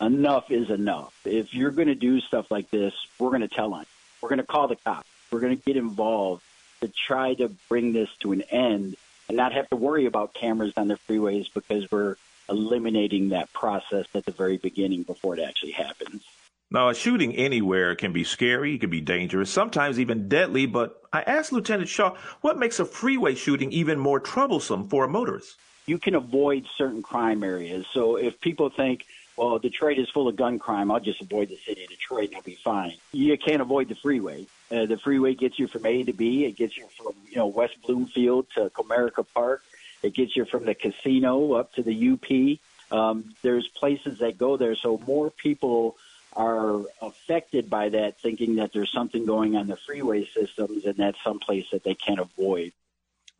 enough 0.00 0.50
is 0.50 0.70
enough. 0.70 1.14
If 1.24 1.54
you're 1.54 1.70
going 1.70 1.88
to 1.88 1.94
do 1.94 2.20
stuff 2.20 2.50
like 2.50 2.70
this, 2.70 2.94
we're 3.18 3.30
going 3.30 3.42
to 3.42 3.48
tell 3.48 3.72
on. 3.74 3.80
You. 3.80 3.86
We're 4.20 4.28
going 4.30 4.40
to 4.40 4.46
call 4.46 4.68
the 4.68 4.76
cops. 4.76 5.08
We're 5.30 5.40
going 5.40 5.56
to 5.56 5.62
get 5.62 5.76
involved 5.76 6.42
to 6.80 6.88
try 6.88 7.34
to 7.34 7.48
bring 7.68 7.92
this 7.92 8.08
to 8.20 8.32
an 8.32 8.42
end 8.42 8.96
and 9.28 9.36
not 9.36 9.52
have 9.52 9.68
to 9.70 9.76
worry 9.76 10.06
about 10.06 10.34
cameras 10.34 10.72
on 10.76 10.88
the 10.88 10.98
freeways 11.08 11.46
because 11.52 11.90
we're 11.90 12.16
eliminating 12.48 13.30
that 13.30 13.52
process 13.52 14.06
at 14.14 14.24
the 14.24 14.32
very 14.32 14.56
beginning 14.56 15.02
before 15.02 15.36
it 15.36 15.40
actually 15.40 15.72
happens. 15.72 16.22
Now, 16.70 16.90
a 16.90 16.94
shooting 16.94 17.34
anywhere 17.34 17.94
can 17.94 18.12
be 18.12 18.24
scary, 18.24 18.74
it 18.74 18.80
can 18.80 18.90
be 18.90 19.00
dangerous, 19.00 19.50
sometimes 19.50 19.98
even 19.98 20.28
deadly. 20.28 20.66
But 20.66 21.02
I 21.12 21.22
asked 21.22 21.52
Lieutenant 21.52 21.88
Shaw, 21.88 22.14
what 22.42 22.58
makes 22.58 22.78
a 22.78 22.84
freeway 22.84 23.34
shooting 23.34 23.72
even 23.72 23.98
more 23.98 24.20
troublesome 24.20 24.88
for 24.88 25.04
a 25.04 25.08
motorist? 25.08 25.56
you 25.88 25.98
can 25.98 26.14
avoid 26.14 26.66
certain 26.76 27.02
crime 27.02 27.42
areas. 27.42 27.86
So 27.92 28.16
if 28.16 28.40
people 28.40 28.68
think, 28.68 29.06
well, 29.36 29.58
Detroit 29.58 29.98
is 29.98 30.08
full 30.10 30.28
of 30.28 30.36
gun 30.36 30.58
crime, 30.58 30.90
I'll 30.90 31.00
just 31.00 31.22
avoid 31.22 31.48
the 31.48 31.56
city 31.56 31.84
of 31.84 31.90
Detroit 31.90 32.28
and 32.28 32.36
I'll 32.36 32.42
be 32.42 32.58
fine. 32.62 32.94
You 33.12 33.36
can't 33.38 33.62
avoid 33.62 33.88
the 33.88 33.94
freeway. 33.94 34.46
Uh, 34.70 34.86
the 34.86 34.98
freeway 34.98 35.34
gets 35.34 35.58
you 35.58 35.66
from 35.66 35.86
A 35.86 36.02
to 36.04 36.12
B. 36.12 36.44
It 36.44 36.56
gets 36.56 36.76
you 36.76 36.86
from 36.96 37.14
you 37.28 37.36
know 37.36 37.46
West 37.46 37.76
Bloomfield 37.86 38.46
to 38.54 38.70
Comerica 38.70 39.26
Park. 39.34 39.62
It 40.02 40.14
gets 40.14 40.36
you 40.36 40.44
from 40.44 40.64
the 40.64 40.74
casino 40.74 41.54
up 41.54 41.72
to 41.74 41.82
the 41.82 42.12
UP. 42.12 42.58
Um, 42.96 43.34
there's 43.42 43.68
places 43.68 44.18
that 44.18 44.38
go 44.38 44.56
there, 44.56 44.76
so 44.76 45.00
more 45.06 45.30
people 45.30 45.96
are 46.34 46.82
affected 47.02 47.68
by 47.68 47.88
that, 47.90 48.20
thinking 48.20 48.56
that 48.56 48.72
there's 48.72 48.92
something 48.92 49.26
going 49.26 49.56
on 49.56 49.66
the 49.66 49.76
freeway 49.76 50.26
systems, 50.26 50.84
and 50.84 50.96
that's 50.96 51.18
someplace 51.24 51.66
that 51.72 51.82
they 51.84 51.94
can't 51.94 52.20
avoid. 52.20 52.72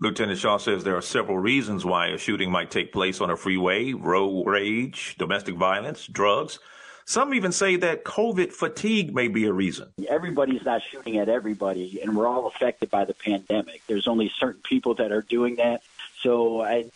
Lieutenant 0.00 0.38
Shaw 0.38 0.58
says 0.58 0.84
there 0.84 0.96
are 0.96 1.02
several 1.02 1.38
reasons 1.38 1.84
why 1.84 2.08
a 2.08 2.18
shooting 2.18 2.50
might 2.50 2.70
take 2.70 2.92
place 2.92 3.20
on 3.20 3.30
a 3.30 3.36
freeway 3.36 3.92
road 3.92 4.46
rage, 4.46 5.16
domestic 5.18 5.56
violence, 5.56 6.06
drugs. 6.06 6.60
Some 7.08 7.32
even 7.32 7.52
say 7.52 7.76
that 7.76 8.04
COVID 8.04 8.52
fatigue 8.52 9.14
may 9.14 9.28
be 9.28 9.46
a 9.46 9.52
reason. 9.52 9.88
Everybody's 10.10 10.62
not 10.62 10.82
shooting 10.82 11.16
at 11.16 11.30
everybody, 11.30 12.02
and 12.02 12.14
we're 12.14 12.28
all 12.28 12.46
affected 12.48 12.90
by 12.90 13.06
the 13.06 13.14
pandemic. 13.14 13.80
There's 13.86 14.06
only 14.06 14.30
certain 14.38 14.60
people 14.60 14.92
that 14.96 15.10
are 15.10 15.22
doing 15.22 15.56
that. 15.56 15.80
So 16.20 16.60
I, 16.60 16.90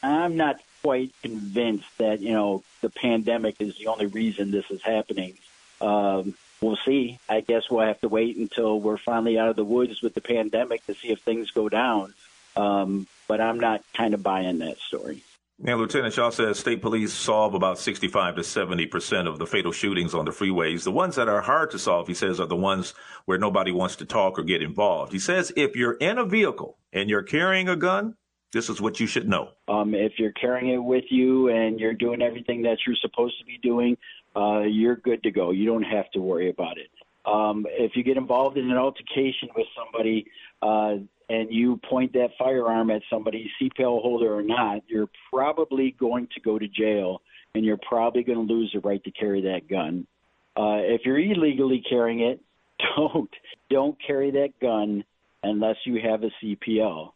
I'm 0.00 0.36
not 0.36 0.60
quite 0.84 1.12
convinced 1.22 1.88
that 1.98 2.20
you 2.20 2.30
know 2.30 2.62
the 2.82 2.88
pandemic 2.88 3.56
is 3.58 3.76
the 3.78 3.88
only 3.88 4.06
reason 4.06 4.52
this 4.52 4.70
is 4.70 4.80
happening. 4.80 5.36
Um, 5.80 6.34
we'll 6.60 6.78
see. 6.84 7.18
I 7.28 7.40
guess 7.40 7.68
we'll 7.68 7.84
have 7.84 8.00
to 8.02 8.08
wait 8.08 8.36
until 8.36 8.78
we're 8.78 8.96
finally 8.96 9.40
out 9.40 9.48
of 9.48 9.56
the 9.56 9.64
woods 9.64 10.00
with 10.02 10.14
the 10.14 10.20
pandemic 10.20 10.86
to 10.86 10.94
see 10.94 11.08
if 11.08 11.18
things 11.22 11.50
go 11.50 11.68
down. 11.68 12.14
Um, 12.54 13.08
but 13.26 13.40
I'm 13.40 13.58
not 13.58 13.82
kind 13.92 14.14
of 14.14 14.22
buying 14.22 14.58
that 14.58 14.78
story. 14.78 15.24
Now, 15.60 15.74
Lieutenant 15.74 16.14
Shaw 16.14 16.30
says 16.30 16.56
state 16.56 16.80
police 16.80 17.12
solve 17.12 17.52
about 17.54 17.80
65 17.80 18.36
to 18.36 18.44
70 18.44 18.86
percent 18.86 19.26
of 19.26 19.40
the 19.40 19.46
fatal 19.46 19.72
shootings 19.72 20.14
on 20.14 20.24
the 20.24 20.30
freeways. 20.30 20.84
The 20.84 20.92
ones 20.92 21.16
that 21.16 21.28
are 21.28 21.40
hard 21.40 21.72
to 21.72 21.80
solve, 21.80 22.06
he 22.06 22.14
says, 22.14 22.38
are 22.38 22.46
the 22.46 22.54
ones 22.54 22.94
where 23.24 23.38
nobody 23.38 23.72
wants 23.72 23.96
to 23.96 24.04
talk 24.04 24.38
or 24.38 24.44
get 24.44 24.62
involved. 24.62 25.12
He 25.12 25.18
says 25.18 25.52
if 25.56 25.74
you're 25.74 25.94
in 25.94 26.16
a 26.16 26.24
vehicle 26.24 26.78
and 26.92 27.10
you're 27.10 27.24
carrying 27.24 27.68
a 27.68 27.74
gun, 27.74 28.14
this 28.52 28.68
is 28.70 28.80
what 28.80 29.00
you 29.00 29.08
should 29.08 29.28
know. 29.28 29.50
Um, 29.66 29.94
if 29.94 30.12
you're 30.18 30.32
carrying 30.32 30.74
it 30.74 30.78
with 30.78 31.04
you 31.10 31.48
and 31.48 31.80
you're 31.80 31.92
doing 31.92 32.22
everything 32.22 32.62
that 32.62 32.78
you're 32.86 32.96
supposed 32.96 33.38
to 33.40 33.44
be 33.44 33.58
doing, 33.60 33.96
uh, 34.36 34.60
you're 34.60 34.96
good 34.96 35.24
to 35.24 35.32
go. 35.32 35.50
You 35.50 35.66
don't 35.66 35.82
have 35.82 36.08
to 36.12 36.20
worry 36.20 36.50
about 36.50 36.78
it. 36.78 36.88
Um, 37.28 37.66
if 37.68 37.92
you 37.94 38.02
get 38.02 38.16
involved 38.16 38.56
in 38.56 38.70
an 38.70 38.76
altercation 38.76 39.48
with 39.54 39.66
somebody, 39.76 40.26
uh, 40.62 40.96
and 41.28 41.52
you 41.52 41.78
point 41.88 42.12
that 42.14 42.30
firearm 42.38 42.90
at 42.90 43.02
somebody, 43.10 43.50
CPL 43.60 44.00
holder 44.00 44.34
or 44.34 44.42
not, 44.42 44.82
you're 44.88 45.10
probably 45.30 45.94
going 45.98 46.26
to 46.34 46.40
go 46.40 46.58
to 46.58 46.66
jail 46.66 47.20
and 47.54 47.64
you're 47.64 47.78
probably 47.88 48.22
going 48.22 48.46
to 48.46 48.52
lose 48.54 48.70
the 48.72 48.80
right 48.80 49.02
to 49.04 49.10
carry 49.10 49.42
that 49.42 49.68
gun. 49.68 50.06
Uh, 50.56 50.80
if 50.80 51.02
you're 51.04 51.18
illegally 51.18 51.82
carrying 51.88 52.20
it, 52.20 52.40
don't 52.96 53.30
don't 53.70 53.96
carry 54.04 54.30
that 54.30 54.58
gun 54.60 55.04
unless 55.42 55.76
you 55.84 56.00
have 56.02 56.22
a 56.22 56.30
CPL. 56.42 57.12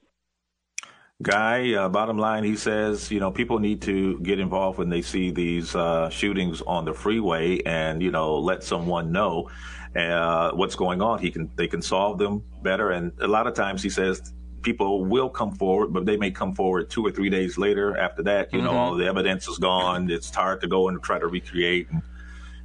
Guy, 1.23 1.75
uh, 1.75 1.89
bottom 1.89 2.19
line, 2.19 2.43
he 2.43 2.57
says, 2.57 3.11
you 3.11 3.21
know, 3.21 3.31
people 3.31 3.61
need 3.61 3.81
to 3.83 4.19
get 4.21 4.41
involved 4.41 4.79
when 4.79 4.89
they 4.89 5.03
see 5.03 5.31
these 5.31 5.75
uh, 5.77 6.11
shootings 6.11 6.61
on 6.63 6.85
the 6.85 6.93
freeway 6.93 7.61
and, 7.63 8.03
you 8.03 8.11
know, 8.11 8.39
let 8.39 8.65
someone 8.65 9.13
know 9.13 9.49
uh, 9.95 10.51
what's 10.53 10.75
going 10.75 11.01
on. 11.01 11.21
He 11.21 11.31
can, 11.31 11.49
they 11.55 11.69
can 11.69 11.81
solve 11.81 12.19
them 12.19 12.43
better. 12.63 12.91
And 12.91 13.13
a 13.21 13.29
lot 13.29 13.47
of 13.47 13.55
times 13.55 13.83
he 13.83 13.91
says 13.91 14.35
people 14.63 15.05
will 15.05 15.29
come 15.29 15.55
forward, 15.55 15.93
but 15.93 16.07
they 16.07 16.17
may 16.17 16.31
come 16.31 16.55
forward 16.55 16.91
two 16.91 17.07
or 17.07 17.13
three 17.13 17.31
days 17.31 17.57
later. 17.57 17.97
After 17.97 18.23
that, 18.25 18.53
you 18.53 18.59
mm-hmm. 18.59 18.67
know, 18.67 18.73
all 18.73 18.95
the 18.97 19.07
evidence 19.07 19.47
is 19.47 19.59
gone. 19.59 20.11
It's 20.11 20.35
hard 20.35 20.61
to 20.63 20.67
go 20.67 20.89
and 20.89 21.01
try 21.03 21.19
to 21.19 21.27
recreate. 21.27 21.89
And 21.91 22.03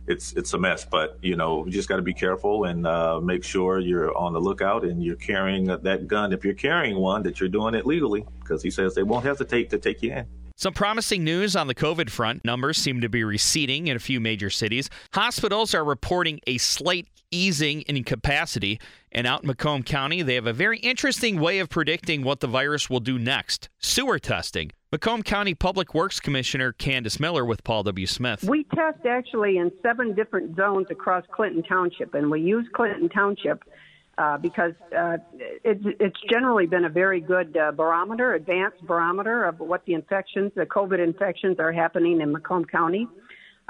it's 0.08 0.34
it's 0.34 0.54
a 0.54 0.58
mess. 0.58 0.86
But 0.86 1.18
you 1.22 1.36
know, 1.36 1.66
you 1.66 1.72
just 1.72 1.90
got 1.90 1.98
to 1.98 2.02
be 2.02 2.14
careful 2.14 2.66
and 2.66 2.88
uh, 2.88 3.20
make 3.22 3.44
sure 3.44 3.80
you're 3.80 4.16
on 4.18 4.34
the 4.34 4.42
lookout 4.42 4.84
and 4.84 5.04
you're 5.04 5.16
carrying 5.16 5.66
that 5.66 6.08
gun. 6.08 6.34
If 6.34 6.44
you're 6.44 6.54
carrying 6.54 6.98
one, 6.98 7.24
that 7.24 7.40
you're 7.40 7.50
doing 7.50 7.76
it 7.76 7.86
legally, 7.86 8.26
because 8.40 8.64
he 8.64 8.72
says 8.72 8.96
they 8.96 9.04
won't 9.04 9.26
hesitate 9.26 9.70
to 9.72 9.78
take 9.78 10.02
you 10.02 10.14
in. 10.14 10.26
Some 10.60 10.74
promising 10.74 11.24
news 11.24 11.56
on 11.56 11.68
the 11.68 11.76
COVID 11.76 12.10
front. 12.10 12.44
Numbers 12.44 12.78
seem 12.78 13.00
to 13.02 13.10
be 13.10 13.24
receding 13.24 13.88
in 13.88 13.96
a 13.96 14.00
few 14.00 14.20
major 14.20 14.50
cities. 14.50 14.90
Hospitals 15.14 15.76
are 15.76 15.84
reporting 15.84 16.40
a 16.48 16.58
slight 16.58 17.08
easing 17.30 17.82
in 17.82 18.04
capacity. 18.04 18.80
And 19.12 19.28
out 19.28 19.44
in 19.44 19.48
Macomb 19.48 19.84
County, 19.84 20.24
they 20.24 20.34
have 20.34 20.48
a 20.48 20.54
very 20.54 20.80
interesting 20.80 21.40
way 21.40 21.60
of 21.60 21.70
predicting 21.70 22.24
what 22.24 22.40
the 22.40 22.48
virus 22.48 22.90
will 22.90 23.00
do 23.00 23.20
next 23.20 23.70
sewer 23.80 24.18
testing. 24.18 24.72
Macomb 24.89 25.22
County 25.22 25.53
Public 25.53 25.94
Works 25.94 26.22
Commissioner 26.22 26.72
Candice 26.72 27.20
Miller 27.20 27.44
with 27.44 27.62
Paul 27.65 27.84
W. 27.84 28.08
Smith. 28.08 28.46
We 28.46 28.63
test 28.74 29.06
actually 29.06 29.58
in 29.58 29.70
seven 29.84 30.15
different 30.15 30.56
zones 30.56 30.88
across 30.89 31.25
Clinton 31.29 31.62
Township, 31.62 32.13
and 32.13 32.32
we 32.32 32.39
use 32.39 32.65
Clinton 32.74 33.10
Township 33.10 33.65
uh, 34.17 34.38
because 34.38 34.72
uh, 34.98 35.17
it's, 35.65 35.84
it's 36.00 36.15
generally 36.32 36.67
been 36.67 36.86
a 36.86 36.89
very 36.89 37.20
good 37.20 37.58
uh, 37.58 37.74
barometer, 37.74 38.34
advanced 38.36 38.82
barometer 38.88 39.44
of 39.44 39.60
what 39.60 39.84
the 39.84 39.94
infections, 39.94 40.53
the 40.56 40.65
COVID 40.65 41.03
infections 41.03 41.60
are 41.60 41.74
happening 41.74 42.22
in 42.22 42.32
Macomb 42.32 42.63
County. 42.63 43.10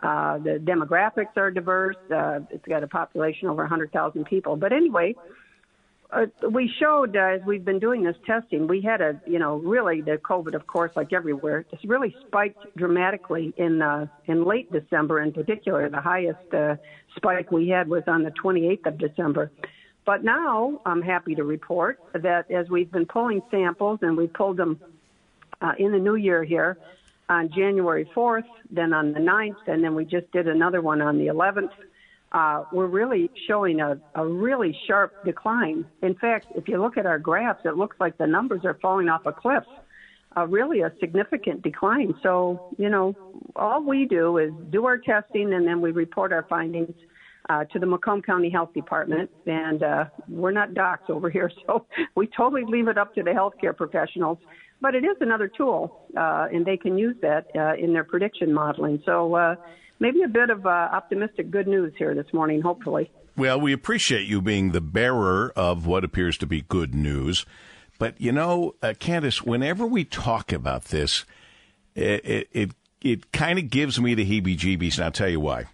Uh, 0.04 0.38
the 0.38 0.62
demographics 0.64 1.36
are 1.36 1.50
diverse. 1.50 1.96
Uh, 2.14 2.42
it's 2.52 2.68
got 2.68 2.84
a 2.84 2.88
population 2.88 3.48
over 3.48 3.64
100,000 3.64 4.24
people. 4.26 4.56
But 4.56 4.72
anyway, 4.72 5.16
uh, 6.10 6.26
we 6.50 6.72
showed 6.80 7.16
uh, 7.16 7.20
as 7.20 7.42
we've 7.46 7.66
been 7.66 7.80
doing 7.80 8.04
this 8.04 8.16
testing, 8.26 8.68
we 8.68 8.82
had 8.82 9.02
a, 9.02 9.22
you 9.26 9.40
know, 9.40 9.58
really 9.58 10.02
the 10.02 10.18
COVID, 10.18 10.54
of 10.54 10.66
course, 10.66 10.92
like 10.96 11.12
everywhere, 11.12 11.66
just 11.70 11.84
really 11.84 12.16
spiked 12.26 12.66
dramatically 12.78 13.54
in 13.58 13.82
uh, 13.82 14.08
in 14.26 14.46
late 14.46 14.72
December. 14.72 15.22
In 15.22 15.34
particular, 15.34 15.90
the 15.90 16.00
highest 16.00 16.54
uh, 16.54 16.76
spike 17.16 17.52
we 17.52 17.68
had 17.68 17.90
was 17.90 18.04
on 18.08 18.24
the 18.24 18.32
28th 18.32 18.86
of 18.86 18.98
December. 18.98 19.52
But 20.06 20.24
now 20.24 20.80
I'm 20.86 21.02
happy 21.02 21.36
to 21.36 21.44
report 21.44 22.00
that 22.14 22.50
as 22.50 22.70
we've 22.70 22.92
been 22.92 23.06
pulling 23.06 23.42
samples 23.52 24.00
and 24.02 24.16
we 24.16 24.28
pulled 24.28 24.56
them 24.56 24.80
uh, 25.62 25.74
in 25.78 25.92
the 25.92 26.00
new 26.00 26.16
year 26.16 26.46
here 26.46 26.78
on 27.28 27.50
January 27.50 28.10
4th, 28.16 28.48
then 28.72 28.94
on 28.94 29.12
the 29.12 29.20
9th, 29.20 29.68
and 29.68 29.84
then 29.84 29.96
we 29.96 30.06
just 30.06 30.32
did 30.32 30.48
another 30.48 30.82
one 30.82 31.02
on 31.02 31.18
the 31.18 31.28
11th. 31.28 31.72
Uh, 32.32 32.66
we're 32.74 32.88
really 32.88 33.30
showing 33.48 33.80
a, 33.80 33.98
a 34.16 34.26
really 34.26 34.78
sharp 34.86 35.14
decline. 35.24 35.86
In 36.02 36.16
fact, 36.16 36.48
if 36.56 36.68
you 36.68 36.82
look 36.82 36.98
at 36.98 37.06
our 37.06 37.20
graphs, 37.20 37.62
it 37.66 37.78
looks 37.78 37.96
like 38.00 38.18
the 38.18 38.28
numbers 38.28 38.62
are 38.66 38.78
falling 38.82 39.08
off 39.08 39.26
a 39.26 39.32
cliff. 39.32 39.64
Uh, 40.36 40.46
really 40.46 40.82
a 40.82 40.92
significant 41.00 41.64
decline. 41.64 42.14
So, 42.22 42.76
you 42.78 42.90
know, 42.90 43.16
all 43.56 43.82
we 43.82 44.06
do 44.06 44.38
is 44.38 44.52
do 44.70 44.86
our 44.86 44.98
testing 44.98 45.54
and 45.54 45.66
then 45.66 45.82
we 45.82 45.92
report 45.92 46.32
our 46.32 46.46
findings 46.50 46.94
uh, 47.50 47.64
to 47.66 47.80
the 47.80 47.86
Macomb 47.86 48.22
County 48.22 48.50
Health 48.50 48.74
Department, 48.74 49.30
and 49.46 49.82
uh, 49.84 50.06
we're 50.28 50.52
not 50.52 50.74
docs 50.74 51.06
over 51.10 51.30
here, 51.30 51.52
so 51.66 51.86
we 52.16 52.28
totally 52.28 52.64
leave 52.68 52.88
it 52.88 52.98
up 52.98 53.16
to 53.16 53.24
the 53.24 53.32
healthcare 53.32 53.76
professionals. 53.76 54.38
But 54.80 54.94
it 54.94 55.04
is 55.04 55.18
another 55.22 55.48
tool, 55.48 56.06
uh, 56.16 56.48
and 56.54 56.64
they 56.66 56.78
can 56.78 56.98
use 56.98 57.16
that 57.22 57.48
uh, 57.56 57.74
in 57.84 57.94
their 57.94 58.04
prediction 58.04 58.54
modeling. 58.54 59.02
So 59.06 59.34
uh, 59.34 59.56
maybe 60.00 60.22
a 60.24 60.28
bit 60.28 60.50
of 60.50 60.66
uh, 60.66 60.70
optimistic 60.70 61.52
good 61.52 61.68
news 61.68 61.94
here 61.98 62.14
this 62.16 62.32
morning, 62.34 62.62
hopefully. 62.62 63.12
Well, 63.36 63.60
we 63.60 63.74
appreciate 63.74 64.28
you 64.28 64.42
being 64.42 64.72
the 64.72 64.82
bearer 64.82 65.52
of 65.56 65.86
what 65.86 66.04
appears 66.04 66.38
to 66.40 66.48
be 66.48 66.62
good 66.62 66.96
news. 66.96 67.46
But 68.00 68.20
you 68.20 68.32
know, 68.32 68.76
uh, 68.82 68.94
Candice, 69.00 69.42
whenever 69.42 69.86
we 69.86 70.04
talk 70.04 70.52
about 70.52 70.86
this, 70.86 71.26
it 71.96 72.26
it, 72.26 72.50
it, 72.52 72.72
it 73.02 73.32
kind 73.32 73.60
of 73.60 73.70
gives 73.70 74.00
me 74.00 74.14
the 74.14 74.26
heebie-jeebies, 74.26 74.96
and 74.96 75.06
I'll 75.06 75.12
tell 75.12 75.30
you 75.30 75.40
why 75.40 75.66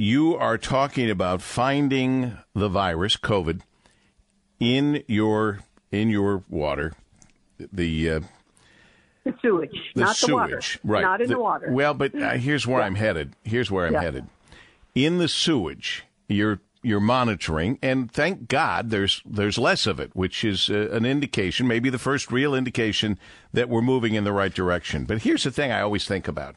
you 0.00 0.34
are 0.34 0.56
talking 0.56 1.10
about 1.10 1.42
finding 1.42 2.38
the 2.54 2.70
virus, 2.70 3.18
COVID, 3.18 3.60
in 4.58 5.04
your 5.06 5.58
in 5.92 6.08
your 6.08 6.42
water, 6.48 6.94
the 7.70 8.10
uh, 8.10 8.20
the 9.24 9.34
sewage, 9.42 9.92
the 9.94 10.00
not 10.02 10.16
sewage, 10.16 10.28
the 10.28 10.34
water, 10.34 10.60
right? 10.84 11.02
Not 11.02 11.20
in 11.20 11.28
the, 11.28 11.34
the 11.34 11.40
water. 11.40 11.72
Well, 11.72 11.94
but 11.94 12.14
uh, 12.14 12.30
here's 12.32 12.66
where 12.66 12.80
yeah. 12.80 12.86
I'm 12.86 12.94
headed. 12.94 13.34
Here's 13.44 13.70
where 13.70 13.86
I'm 13.86 13.92
yeah. 13.92 14.02
headed. 14.02 14.26
In 14.94 15.18
the 15.18 15.28
sewage, 15.28 16.04
you're 16.28 16.60
you're 16.82 17.00
monitoring, 17.00 17.78
and 17.82 18.10
thank 18.10 18.48
God 18.48 18.90
there's 18.90 19.22
there's 19.26 19.58
less 19.58 19.86
of 19.86 20.00
it, 20.00 20.10
which 20.14 20.44
is 20.44 20.70
uh, 20.70 20.88
an 20.90 21.04
indication, 21.04 21.66
maybe 21.66 21.90
the 21.90 21.98
first 21.98 22.32
real 22.32 22.54
indication 22.54 23.18
that 23.52 23.68
we're 23.68 23.82
moving 23.82 24.14
in 24.14 24.24
the 24.24 24.32
right 24.32 24.54
direction. 24.54 25.04
But 25.04 25.22
here's 25.22 25.44
the 25.44 25.50
thing: 25.50 25.70
I 25.70 25.82
always 25.82 26.06
think 26.06 26.26
about. 26.26 26.56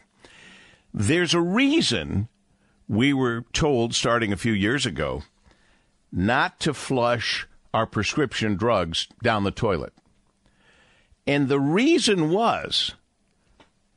There's 0.94 1.34
a 1.34 1.42
reason 1.42 2.30
we 2.88 3.14
were 3.14 3.46
told 3.52 3.96
starting 3.96 4.32
a 4.32 4.38
few 4.38 4.54
years 4.54 4.86
ago 4.86 5.24
not 6.12 6.60
to 6.62 6.74
flush 6.74 7.48
our 7.74 7.88
prescription 7.88 8.56
drugs 8.56 9.08
down 9.24 9.44
the 9.44 9.52
toilet. 9.52 9.94
And 11.26 11.48
the 11.48 11.60
reason 11.60 12.30
was 12.30 12.96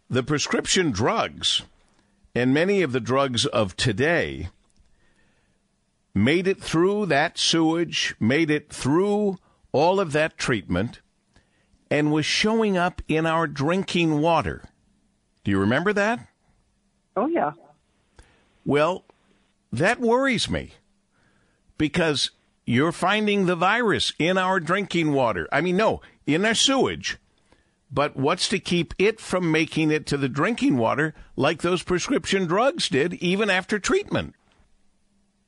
the 0.09 0.23
prescription 0.23 0.91
drugs 0.91 1.63
and 2.35 2.53
many 2.53 2.83
of 2.83 2.93
the 2.93 3.01
drugs 3.01 3.47
of 3.47 3.77
today 3.77 4.51
made 6.15 6.47
it 6.47 6.63
through 6.63 7.07
that 7.07 7.39
sewage, 7.39 8.15
made 8.21 8.51
it 8.51 8.73
through 8.73 9.39
all 9.73 10.01
of 10.01 10.13
that 10.13 10.39
treatment, 10.39 11.01
and 11.91 12.13
was 12.13 12.25
showing 12.25 12.77
up 12.77 13.03
in 13.09 13.27
our 13.27 13.47
drinking 13.47 14.21
water. 14.21 14.63
Do 15.45 15.51
you 15.51 15.59
remember 15.59 15.93
that? 15.93 16.29
Oh, 17.17 17.27
yeah. 17.27 17.53
Well, 18.65 19.05
that 19.73 20.01
worries 20.01 20.51
me 20.51 20.73
because 21.79 22.31
you're 22.65 22.93
finding 22.93 23.47
the 23.47 23.57
virus 23.57 24.13
in 24.19 24.39
our 24.39 24.59
drinking 24.59 25.13
water. 25.13 25.49
I 25.53 25.61
mean, 25.61 25.77
no, 25.77 26.01
in 26.27 26.43
their 26.43 26.55
sewage. 26.55 27.19
But 27.91 28.17
what's 28.17 28.49
to 28.49 28.59
keep 28.59 28.95
it 28.99 29.21
from 29.21 29.53
making 29.53 29.91
it 29.91 30.07
to 30.07 30.17
the 30.17 30.29
drinking 30.29 30.77
water 30.77 31.15
like 31.37 31.63
those 31.63 31.83
prescription 31.83 32.47
drugs 32.47 32.89
did 32.89 33.15
even 33.15 33.49
after 33.49 33.79
treatment? 33.79 34.35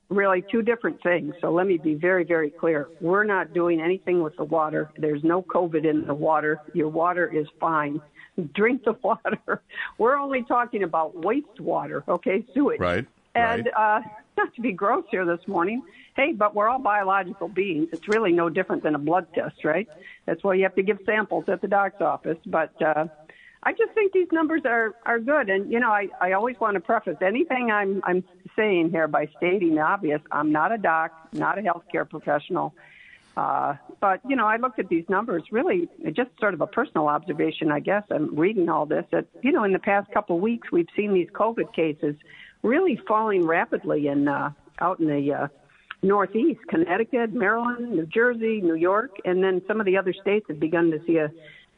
Really, 0.09 0.43
two 0.49 0.63
different 0.63 1.03
things. 1.03 1.35
So 1.39 1.51
let 1.51 1.67
me 1.67 1.77
be 1.77 1.93
very, 1.93 2.23
very 2.23 2.49
clear. 2.49 2.87
We're 2.99 3.25
not 3.25 3.53
doing 3.53 3.79
anything 3.79 4.23
with 4.23 4.35
the 4.37 4.43
water. 4.45 4.89
There's 4.97 5.23
no 5.23 5.43
COVID 5.43 5.87
in 5.87 6.07
the 6.07 6.15
water. 6.15 6.59
Your 6.73 6.89
water 6.89 7.27
is 7.27 7.45
fine. 7.59 8.01
drink 8.53 8.83
the 8.85 8.93
water. 9.03 9.61
We're 9.97 10.17
only 10.17 10.43
talking 10.43 10.83
about 10.83 11.15
wastewater, 11.15 12.03
okay, 12.07 12.45
sewage. 12.53 12.79
Right. 12.79 13.05
And 13.35 13.69
right. 13.77 14.03
Uh, 14.03 14.07
not 14.39 14.55
to 14.55 14.61
be 14.61 14.71
gross 14.71 15.03
here 15.11 15.25
this 15.25 15.45
morning, 15.47 15.83
hey, 16.15 16.31
but 16.33 16.55
we're 16.55 16.69
all 16.69 16.79
biological 16.79 17.49
beings. 17.49 17.89
It's 17.91 18.07
really 18.07 18.31
no 18.31 18.49
different 18.49 18.83
than 18.83 18.95
a 18.95 18.99
blood 18.99 19.27
test, 19.35 19.63
right? 19.63 19.87
That's 20.25 20.43
why 20.43 20.53
you 20.55 20.63
have 20.63 20.75
to 20.75 20.83
give 20.83 20.99
samples 21.05 21.45
at 21.49 21.61
the 21.61 21.67
doc's 21.67 22.01
office. 22.01 22.37
But 22.45 22.73
uh, 22.81 23.05
I 23.61 23.73
just 23.73 23.91
think 23.93 24.13
these 24.13 24.31
numbers 24.31 24.61
are 24.65 24.95
are 25.05 25.19
good. 25.19 25.49
And 25.49 25.71
you 25.71 25.79
know, 25.79 25.91
I 25.91 26.07
I 26.21 26.31
always 26.31 26.59
want 26.59 26.75
to 26.75 26.79
preface 26.79 27.17
anything 27.21 27.69
I'm 27.71 28.01
I'm 28.03 28.23
saying 28.55 28.91
here 28.91 29.07
by 29.07 29.27
stating 29.37 29.75
the 29.75 29.81
obvious. 29.81 30.21
I'm 30.31 30.51
not 30.51 30.71
a 30.71 30.77
doc, 30.77 31.11
not 31.33 31.59
a 31.59 31.61
healthcare 31.61 32.09
professional. 32.09 32.73
Uh, 33.35 33.75
but 34.01 34.19
you 34.27 34.35
know, 34.35 34.47
I 34.47 34.57
looked 34.57 34.79
at 34.79 34.89
these 34.89 35.05
numbers. 35.09 35.43
Really, 35.51 35.89
just 36.13 36.29
sort 36.39 36.53
of 36.53 36.61
a 36.61 36.67
personal 36.67 37.07
observation, 37.07 37.71
I 37.71 37.79
guess. 37.79 38.03
I'm 38.09 38.35
reading 38.35 38.69
all 38.69 38.85
this. 38.85 39.05
That 39.11 39.25
you 39.41 39.51
know, 39.51 39.63
in 39.63 39.73
the 39.73 39.79
past 39.79 40.11
couple 40.11 40.37
of 40.37 40.41
weeks, 40.41 40.71
we've 40.71 40.91
seen 40.95 41.13
these 41.13 41.29
COVID 41.29 41.73
cases 41.73 42.15
really 42.61 42.99
falling 43.07 43.45
rapidly 43.45 44.07
in 44.07 44.27
uh, 44.27 44.51
out 44.79 44.99
in 44.99 45.07
the 45.07 45.33
uh, 45.33 45.47
Northeast, 46.01 46.61
Connecticut, 46.67 47.33
Maryland, 47.33 47.91
New 47.91 48.05
Jersey, 48.05 48.61
New 48.61 48.75
York, 48.75 49.11
and 49.25 49.43
then 49.43 49.61
some 49.67 49.79
of 49.79 49.85
the 49.85 49.97
other 49.97 50.13
states 50.13 50.45
have 50.47 50.59
begun 50.59 50.91
to 50.91 51.01
see 51.05 51.17
a, 51.17 51.29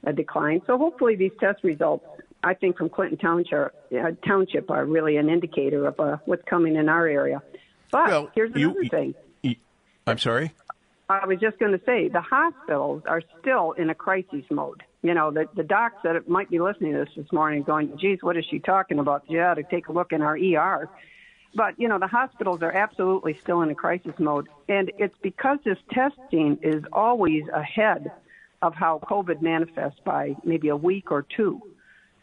a 0.04 0.14
decline. 0.14 0.62
So 0.68 0.78
hopefully, 0.78 1.16
these 1.16 1.32
test 1.40 1.64
results, 1.64 2.06
I 2.44 2.54
think, 2.54 2.78
from 2.78 2.90
Clinton 2.90 3.18
Township, 3.18 3.74
uh, 3.92 4.12
Township 4.26 4.70
are 4.70 4.86
really 4.86 5.18
an 5.18 5.30
indicator 5.30 5.88
of 5.88 6.00
uh, 6.00 6.18
what's 6.26 6.44
coming 6.44 6.76
in 6.76 6.90
our 6.90 7.08
area. 7.08 7.42
But 7.92 8.08
well, 8.08 8.32
here's 8.36 8.54
another 8.54 8.84
you, 8.84 8.90
thing. 8.90 9.16
You, 9.42 9.56
I'm 10.06 10.18
sorry. 10.18 10.54
I 11.10 11.26
was 11.26 11.40
just 11.40 11.60
going 11.60 11.74
to 11.74 11.82
say 11.86 12.08
the 12.08 12.22
hospitals 12.22 13.04
are 13.06 13.22
still 13.42 13.74
in 13.74 13.90
a 13.90 13.96
crisis 13.96 14.46
mode. 14.50 14.84
You 15.04 15.16
know, 15.16 15.32
the, 15.32 15.48
the 15.56 15.64
docs 15.64 15.98
that 16.04 16.30
might 16.30 16.50
be 16.50 16.60
listening 16.60 16.94
to 16.94 17.00
this 17.00 17.10
this 17.16 17.32
morning 17.32 17.64
going, 17.64 17.98
geez, 17.98 18.20
what 18.22 18.38
is 18.38 18.46
she 18.50 18.60
talking 18.60 19.00
about? 19.00 19.24
Yeah, 19.28 19.54
to 19.54 19.64
take 19.64 19.88
a 19.88 19.92
look 19.92 20.12
in 20.12 20.22
our 20.22 20.38
ER. 20.38 20.90
But, 21.56 21.80
you 21.80 21.88
know, 21.88 22.00
the 22.00 22.08
hospitals 22.08 22.62
are 22.62 22.72
absolutely 22.72 23.38
still 23.42 23.62
in 23.62 23.70
a 23.70 23.76
crisis 23.76 24.14
mode. 24.20 24.48
And 24.70 24.92
it's 24.98 25.16
because 25.22 25.58
this 25.66 25.80
testing 25.92 26.60
is 26.62 26.84
always 26.94 27.44
ahead 27.54 28.12
of 28.62 28.76
how 28.76 29.02
COVID 29.04 29.42
manifests 29.42 30.00
by 30.06 30.36
maybe 30.46 30.70
a 30.70 30.78
week 30.78 31.12
or 31.12 31.24
two. 31.24 31.62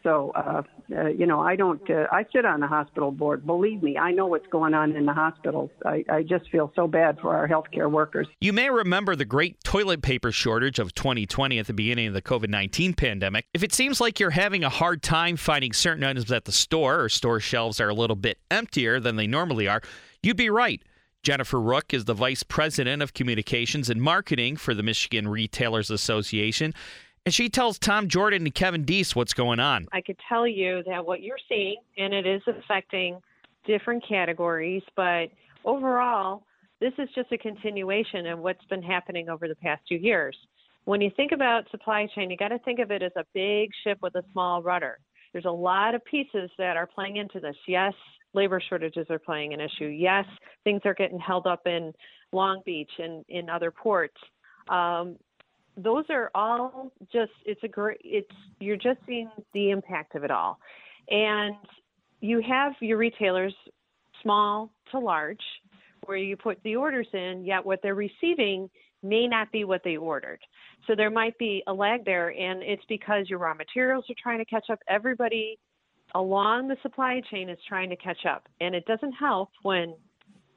So, 0.02 0.32
uh, 0.34 0.62
uh, 0.96 1.08
you 1.08 1.26
know, 1.26 1.40
I 1.40 1.56
don't. 1.56 1.80
Uh, 1.90 2.06
I 2.12 2.24
sit 2.32 2.44
on 2.44 2.60
the 2.60 2.66
hospital 2.66 3.10
board. 3.10 3.44
Believe 3.44 3.82
me, 3.82 3.98
I 3.98 4.12
know 4.12 4.26
what's 4.26 4.46
going 4.46 4.72
on 4.72 4.96
in 4.96 5.06
the 5.06 5.12
hospitals. 5.12 5.70
I, 5.84 6.04
I 6.08 6.22
just 6.22 6.48
feel 6.50 6.72
so 6.76 6.86
bad 6.86 7.18
for 7.20 7.34
our 7.34 7.48
healthcare 7.48 7.90
workers. 7.90 8.28
You 8.40 8.52
may 8.52 8.70
remember 8.70 9.16
the 9.16 9.24
great 9.24 9.62
toilet 9.64 10.02
paper 10.02 10.30
shortage 10.30 10.78
of 10.78 10.94
2020 10.94 11.58
at 11.58 11.66
the 11.66 11.72
beginning 11.72 12.08
of 12.08 12.14
the 12.14 12.22
COVID 12.22 12.48
19 12.48 12.94
pandemic. 12.94 13.46
If 13.52 13.62
it 13.62 13.74
seems 13.74 14.00
like 14.00 14.20
you're 14.20 14.30
having 14.30 14.64
a 14.64 14.68
hard 14.68 15.02
time 15.02 15.36
finding 15.36 15.72
certain 15.72 16.04
items 16.04 16.30
at 16.30 16.44
the 16.44 16.52
store 16.52 17.00
or 17.00 17.08
store 17.08 17.40
shelves 17.40 17.80
are 17.80 17.88
a 17.88 17.94
little 17.94 18.16
bit 18.16 18.38
emptier 18.50 19.00
than 19.00 19.16
they 19.16 19.26
normally 19.26 19.68
are, 19.68 19.82
you'd 20.22 20.36
be 20.36 20.50
right. 20.50 20.82
Jennifer 21.24 21.60
Rook 21.60 21.92
is 21.92 22.04
the 22.04 22.14
Vice 22.14 22.42
President 22.42 23.02
of 23.02 23.12
Communications 23.12 23.90
and 23.90 24.00
Marketing 24.00 24.56
for 24.56 24.72
the 24.72 24.82
Michigan 24.82 25.28
Retailers 25.28 25.90
Association. 25.90 26.72
And 27.24 27.34
she 27.34 27.48
tells 27.48 27.78
Tom 27.78 28.08
Jordan 28.08 28.42
and 28.42 28.54
Kevin 28.54 28.84
Dietz 28.84 29.14
what's 29.14 29.34
going 29.34 29.60
on. 29.60 29.86
I 29.92 30.00
could 30.00 30.18
tell 30.28 30.46
you 30.46 30.82
that 30.86 31.04
what 31.04 31.22
you're 31.22 31.38
seeing, 31.48 31.76
and 31.96 32.14
it 32.14 32.26
is 32.26 32.42
affecting 32.46 33.20
different 33.66 34.02
categories, 34.08 34.82
but 34.96 35.26
overall, 35.64 36.44
this 36.80 36.92
is 36.98 37.08
just 37.14 37.30
a 37.32 37.38
continuation 37.38 38.26
of 38.26 38.38
what's 38.38 38.64
been 38.66 38.82
happening 38.82 39.28
over 39.28 39.48
the 39.48 39.56
past 39.56 39.82
two 39.88 39.96
years. 39.96 40.36
When 40.84 41.00
you 41.00 41.10
think 41.16 41.32
about 41.32 41.70
supply 41.70 42.08
chain, 42.14 42.30
you 42.30 42.36
got 42.36 42.48
to 42.48 42.58
think 42.60 42.78
of 42.78 42.90
it 42.90 43.02
as 43.02 43.12
a 43.16 43.24
big 43.34 43.70
ship 43.84 43.98
with 44.00 44.14
a 44.14 44.22
small 44.32 44.62
rudder. 44.62 44.98
There's 45.32 45.44
a 45.44 45.50
lot 45.50 45.94
of 45.94 46.04
pieces 46.04 46.50
that 46.56 46.76
are 46.76 46.86
playing 46.86 47.16
into 47.16 47.40
this. 47.40 47.56
Yes, 47.66 47.92
labor 48.32 48.62
shortages 48.66 49.06
are 49.10 49.18
playing 49.18 49.52
an 49.52 49.60
issue. 49.60 49.86
Yes, 49.86 50.24
things 50.64 50.80
are 50.86 50.94
getting 50.94 51.18
held 51.18 51.46
up 51.46 51.66
in 51.66 51.92
Long 52.32 52.62
Beach 52.64 52.90
and 52.98 53.24
in 53.28 53.50
other 53.50 53.70
ports. 53.70 54.16
Um, 54.70 55.16
those 55.78 56.04
are 56.10 56.30
all 56.34 56.92
just 57.12 57.32
it's 57.46 57.62
a 57.62 57.68
great 57.68 58.00
it's 58.02 58.28
you're 58.60 58.76
just 58.76 58.98
seeing 59.06 59.30
the 59.54 59.70
impact 59.70 60.14
of 60.14 60.24
it 60.24 60.30
all. 60.30 60.58
And 61.08 61.54
you 62.20 62.42
have 62.46 62.72
your 62.80 62.98
retailers 62.98 63.54
small 64.22 64.70
to 64.90 64.98
large 64.98 65.40
where 66.06 66.16
you 66.16 66.36
put 66.36 66.58
the 66.64 66.76
orders 66.76 67.06
in 67.12 67.44
yet 67.44 67.64
what 67.64 67.80
they're 67.82 67.94
receiving 67.94 68.68
may 69.02 69.28
not 69.28 69.52
be 69.52 69.64
what 69.64 69.82
they 69.84 69.96
ordered. 69.96 70.40
So 70.86 70.94
there 70.96 71.10
might 71.10 71.38
be 71.38 71.62
a 71.68 71.72
lag 71.72 72.04
there 72.04 72.30
and 72.30 72.62
it's 72.62 72.82
because 72.88 73.30
your 73.30 73.38
raw 73.38 73.54
materials 73.54 74.04
are 74.10 74.14
trying 74.20 74.38
to 74.38 74.44
catch 74.44 74.70
up. 74.70 74.80
Everybody 74.88 75.58
along 76.14 76.68
the 76.68 76.76
supply 76.82 77.20
chain 77.30 77.48
is 77.48 77.58
trying 77.68 77.90
to 77.90 77.96
catch 77.96 78.26
up 78.28 78.48
and 78.60 78.74
it 78.74 78.84
doesn't 78.86 79.12
help 79.12 79.50
when 79.62 79.94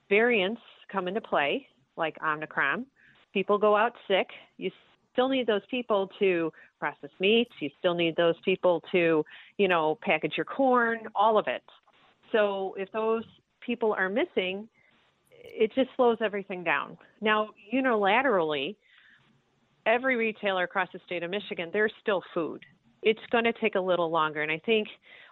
variants 0.09 0.61
come 0.91 1.07
into 1.07 1.21
play 1.21 1.67
like 1.95 2.15
omicron. 2.25 2.85
People 3.33 3.57
go 3.57 3.75
out 3.75 3.93
sick. 4.07 4.27
You 4.57 4.71
still 5.13 5.29
need 5.29 5.47
those 5.47 5.61
people 5.69 6.09
to 6.19 6.51
process 6.79 7.09
meats. 7.19 7.51
You 7.59 7.69
still 7.79 7.93
need 7.93 8.15
those 8.15 8.35
people 8.43 8.83
to, 8.91 9.23
you 9.57 9.67
know, 9.67 9.97
package 10.01 10.33
your 10.37 10.45
corn, 10.45 10.99
all 11.15 11.37
of 11.37 11.47
it. 11.47 11.63
So 12.31 12.75
if 12.77 12.91
those 12.91 13.23
people 13.65 13.93
are 13.93 14.09
missing, 14.09 14.67
it 15.29 15.71
just 15.75 15.89
slows 15.95 16.17
everything 16.21 16.63
down. 16.63 16.97
Now, 17.19 17.49
unilaterally, 17.73 18.75
every 19.85 20.15
retailer 20.15 20.63
across 20.63 20.89
the 20.93 20.99
state 21.05 21.23
of 21.23 21.31
Michigan, 21.31 21.69
there's 21.73 21.93
still 22.01 22.21
food. 22.33 22.63
It's 23.03 23.19
going 23.31 23.43
to 23.45 23.53
take 23.53 23.75
a 23.75 23.79
little 23.79 24.09
longer. 24.09 24.41
And 24.41 24.51
I 24.51 24.61
think 24.65 24.87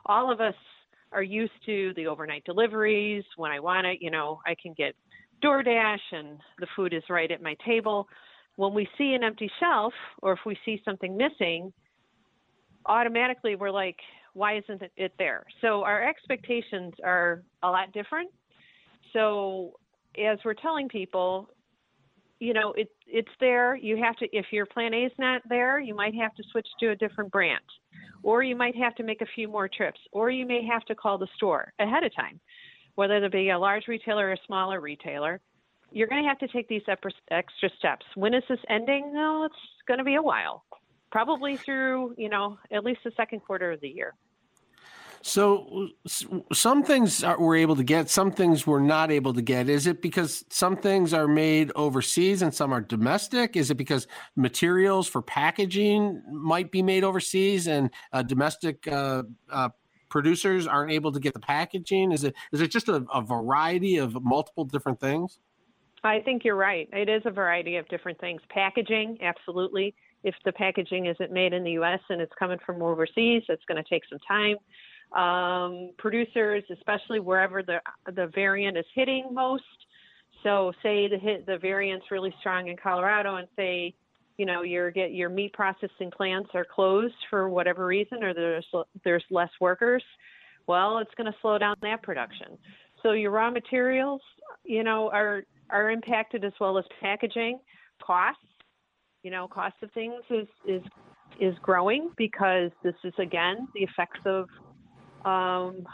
all 0.05 0.31
of 0.31 0.41
us 0.41 0.55
are 1.11 1.23
used 1.23 1.53
to 1.65 1.93
the 1.95 2.07
overnight 2.07 2.43
deliveries. 2.45 3.23
When 3.37 3.51
I 3.51 3.59
want 3.59 3.87
it, 3.87 3.99
you 4.01 4.11
know, 4.11 4.39
I 4.45 4.55
can 4.61 4.73
get 4.73 4.95
DoorDash 5.43 5.99
and 6.11 6.39
the 6.59 6.67
food 6.75 6.93
is 6.93 7.03
right 7.09 7.31
at 7.31 7.41
my 7.41 7.55
table 7.65 8.07
when 8.59 8.73
we 8.73 8.89
see 8.97 9.13
an 9.13 9.23
empty 9.23 9.49
shelf 9.57 9.93
or 10.21 10.33
if 10.33 10.39
we 10.45 10.57
see 10.65 10.81
something 10.83 11.15
missing, 11.15 11.71
automatically 12.85 13.55
we're 13.55 13.71
like, 13.71 13.95
why 14.33 14.57
isn't 14.57 14.83
it 14.97 15.13
there? 15.17 15.45
So 15.61 15.85
our 15.85 16.05
expectations 16.05 16.93
are 17.01 17.41
a 17.63 17.69
lot 17.69 17.93
different. 17.93 18.29
So 19.13 19.79
as 20.21 20.39
we're 20.43 20.55
telling 20.55 20.89
people, 20.89 21.49
you 22.41 22.51
know, 22.51 22.73
it 22.73 22.89
it's 23.07 23.31
there. 23.39 23.77
You 23.77 23.95
have 24.03 24.17
to 24.17 24.27
if 24.33 24.47
your 24.51 24.65
plan 24.65 24.93
A 24.93 25.05
is 25.05 25.13
not 25.17 25.41
there, 25.47 25.79
you 25.79 25.95
might 25.95 26.15
have 26.15 26.35
to 26.35 26.43
switch 26.51 26.67
to 26.81 26.89
a 26.89 26.97
different 26.97 27.31
brand. 27.31 27.63
Or 28.23 28.43
you 28.43 28.57
might 28.57 28.75
have 28.75 28.93
to 28.95 29.03
make 29.03 29.21
a 29.21 29.33
few 29.35 29.47
more 29.47 29.69
trips, 29.69 30.01
or 30.11 30.29
you 30.29 30.45
may 30.45 30.65
have 30.65 30.83
to 30.87 30.95
call 30.95 31.17
the 31.17 31.29
store 31.37 31.71
ahead 31.79 32.03
of 32.03 32.13
time, 32.13 32.41
whether 32.95 33.23
it 33.23 33.31
be 33.31 33.51
a 33.51 33.57
large 33.57 33.87
retailer 33.87 34.27
or 34.27 34.33
a 34.33 34.45
smaller 34.45 34.81
retailer 34.81 35.39
you're 35.91 36.07
going 36.07 36.21
to 36.23 36.27
have 36.27 36.39
to 36.39 36.47
take 36.47 36.67
these 36.67 36.83
extra 36.87 37.69
steps. 37.77 38.05
When 38.15 38.33
is 38.33 38.43
this 38.49 38.59
ending? 38.69 39.13
No, 39.13 39.43
it's 39.45 39.55
going 39.87 39.97
to 39.97 40.03
be 40.03 40.15
a 40.15 40.21
while, 40.21 40.63
probably 41.11 41.57
through 41.57 42.15
you 42.17 42.29
know 42.29 42.57
at 42.71 42.83
least 42.83 43.01
the 43.03 43.11
second 43.15 43.41
quarter 43.41 43.71
of 43.71 43.81
the 43.81 43.89
year. 43.89 44.13
So 45.21 45.89
some 46.53 46.83
things 46.83 47.23
are, 47.23 47.39
we're 47.39 47.57
able 47.57 47.75
to 47.75 47.83
get, 47.83 48.09
some 48.09 48.31
things 48.31 48.65
we're 48.65 48.79
not 48.79 49.11
able 49.11 49.33
to 49.33 49.41
get. 49.41 49.67
Is 49.67 49.85
it 49.85 50.01
because 50.01 50.45
some 50.49 50.77
things 50.77 51.13
are 51.13 51.27
made 51.27 51.71
overseas 51.75 52.41
and 52.41 52.53
some 52.53 52.71
are 52.71 52.81
domestic? 52.81 53.57
Is 53.57 53.69
it 53.69 53.75
because 53.75 54.07
materials 54.35 55.07
for 55.07 55.21
packaging 55.21 56.21
might 56.31 56.71
be 56.71 56.81
made 56.81 57.03
overseas 57.03 57.67
and 57.67 57.89
uh, 58.13 58.23
domestic 58.23 58.87
uh, 58.87 59.23
uh, 59.51 59.69
producers 60.09 60.67
aren't 60.67 60.91
able 60.91 61.11
to 61.11 61.19
get 61.19 61.33
the 61.33 61.39
packaging? 61.39 62.11
Is 62.11 62.23
it 62.23 62.33
is 62.53 62.61
it 62.61 62.71
just 62.71 62.87
a, 62.87 63.05
a 63.13 63.21
variety 63.21 63.97
of 63.97 64.23
multiple 64.23 64.63
different 64.63 64.99
things? 64.99 65.39
I 66.03 66.19
think 66.21 66.43
you're 66.43 66.55
right. 66.55 66.87
It 66.93 67.09
is 67.09 67.21
a 67.25 67.31
variety 67.31 67.77
of 67.77 67.87
different 67.89 68.19
things. 68.19 68.41
Packaging, 68.49 69.17
absolutely. 69.21 69.93
If 70.23 70.35
the 70.45 70.51
packaging 70.51 71.05
isn't 71.05 71.31
made 71.31 71.53
in 71.53 71.63
the 71.63 71.71
U.S. 71.71 71.99
and 72.09 72.21
it's 72.21 72.31
coming 72.37 72.57
from 72.65 72.81
overseas, 72.81 73.43
it's 73.49 73.63
going 73.67 73.81
to 73.81 73.89
take 73.89 74.03
some 74.09 74.19
time. 74.27 74.57
Um, 75.11 75.91
producers, 75.97 76.63
especially 76.71 77.19
wherever 77.19 77.63
the 77.63 77.79
the 78.13 78.27
variant 78.35 78.77
is 78.77 78.85
hitting 78.93 79.29
most. 79.31 79.63
So, 80.43 80.71
say 80.83 81.07
the 81.07 81.17
hit 81.17 81.45
the 81.45 81.57
variant's 81.57 82.05
really 82.11 82.33
strong 82.39 82.67
in 82.67 82.77
Colorado, 82.77 83.37
and 83.37 83.47
say, 83.55 83.95
you 84.37 84.45
know, 84.45 84.61
your 84.61 84.91
get 84.91 85.13
your 85.13 85.29
meat 85.29 85.53
processing 85.53 86.11
plants 86.15 86.49
are 86.53 86.65
closed 86.65 87.15
for 87.29 87.49
whatever 87.49 87.85
reason, 87.87 88.23
or 88.23 88.33
there's 88.33 88.67
there's 89.03 89.23
less 89.31 89.49
workers. 89.59 90.03
Well, 90.67 90.99
it's 90.99 91.13
going 91.17 91.31
to 91.31 91.37
slow 91.41 91.57
down 91.57 91.75
that 91.81 92.03
production. 92.03 92.57
So 93.01 93.13
your 93.13 93.31
raw 93.31 93.49
materials, 93.49 94.21
you 94.63 94.83
know, 94.83 95.09
are 95.09 95.43
are 95.69 95.91
impacted 95.91 96.43
as 96.43 96.53
well 96.59 96.77
as 96.77 96.85
packaging 97.01 97.59
costs. 98.01 98.41
You 99.23 99.31
know, 99.31 99.47
cost 99.47 99.75
of 99.81 99.91
things 99.91 100.23
is 100.29 100.47
is 100.65 100.81
is 101.39 101.55
growing 101.61 102.11
because 102.17 102.71
this 102.83 102.95
is 103.03 103.13
again 103.17 103.67
the 103.73 103.81
effects 103.81 104.19
of 104.25 104.47
um, 105.25 105.85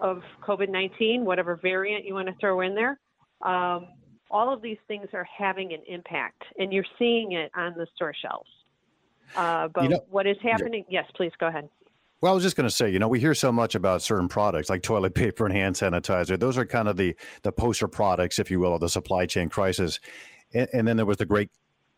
of 0.00 0.22
COVID 0.42 0.68
nineteen, 0.68 1.24
whatever 1.24 1.56
variant 1.56 2.04
you 2.04 2.14
want 2.14 2.28
to 2.28 2.34
throw 2.40 2.60
in 2.60 2.74
there. 2.74 2.98
Um, 3.42 3.88
all 4.30 4.52
of 4.52 4.60
these 4.62 4.78
things 4.88 5.06
are 5.12 5.26
having 5.38 5.72
an 5.72 5.82
impact, 5.86 6.42
and 6.58 6.72
you're 6.72 6.84
seeing 6.98 7.32
it 7.32 7.50
on 7.54 7.74
the 7.76 7.86
store 7.94 8.14
shelves. 8.20 8.50
Uh, 9.36 9.68
but 9.68 9.84
you 9.84 9.88
know, 9.90 10.04
what 10.10 10.26
is 10.26 10.36
happening? 10.42 10.84
Yes, 10.88 11.04
please 11.16 11.32
go 11.38 11.46
ahead. 11.46 11.68
Well, 12.20 12.32
I 12.32 12.34
was 12.34 12.44
just 12.44 12.56
going 12.56 12.68
to 12.68 12.74
say, 12.74 12.88
you 12.90 12.98
know, 12.98 13.08
we 13.08 13.20
hear 13.20 13.34
so 13.34 13.52
much 13.52 13.74
about 13.74 14.00
certain 14.00 14.28
products 14.28 14.70
like 14.70 14.82
toilet 14.82 15.14
paper 15.14 15.46
and 15.46 15.54
hand 15.54 15.74
sanitizer. 15.74 16.38
Those 16.38 16.58
are 16.58 16.64
kind 16.64 16.88
of 16.88 16.96
the 16.96 17.14
the 17.42 17.52
poster 17.52 17.88
products, 17.88 18.38
if 18.38 18.50
you 18.50 18.60
will, 18.60 18.74
of 18.74 18.80
the 18.80 18.88
supply 18.88 19.26
chain 19.26 19.48
crisis. 19.48 20.00
And, 20.54 20.68
and 20.72 20.88
then 20.88 20.96
there 20.96 21.06
was 21.06 21.18
the 21.18 21.26
great 21.26 21.50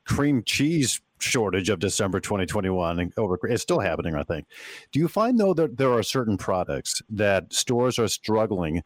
cream 0.04 0.42
cheese 0.42 1.00
shortage 1.20 1.68
of 1.68 1.81
December 1.81 2.20
2021 2.20 3.00
and 3.00 3.12
over 3.16 3.38
it's 3.42 3.62
still 3.62 3.81
happening 3.81 4.14
I 4.14 4.22
think. 4.22 4.46
Do 4.92 5.00
you 5.00 5.09
find 5.09 5.38
though 5.38 5.52
that 5.54 5.76
there 5.76 5.92
are 5.92 6.02
certain 6.02 6.37
products 6.37 7.02
that 7.11 7.52
stores 7.52 7.98
are 7.98 8.07
struggling 8.07 8.83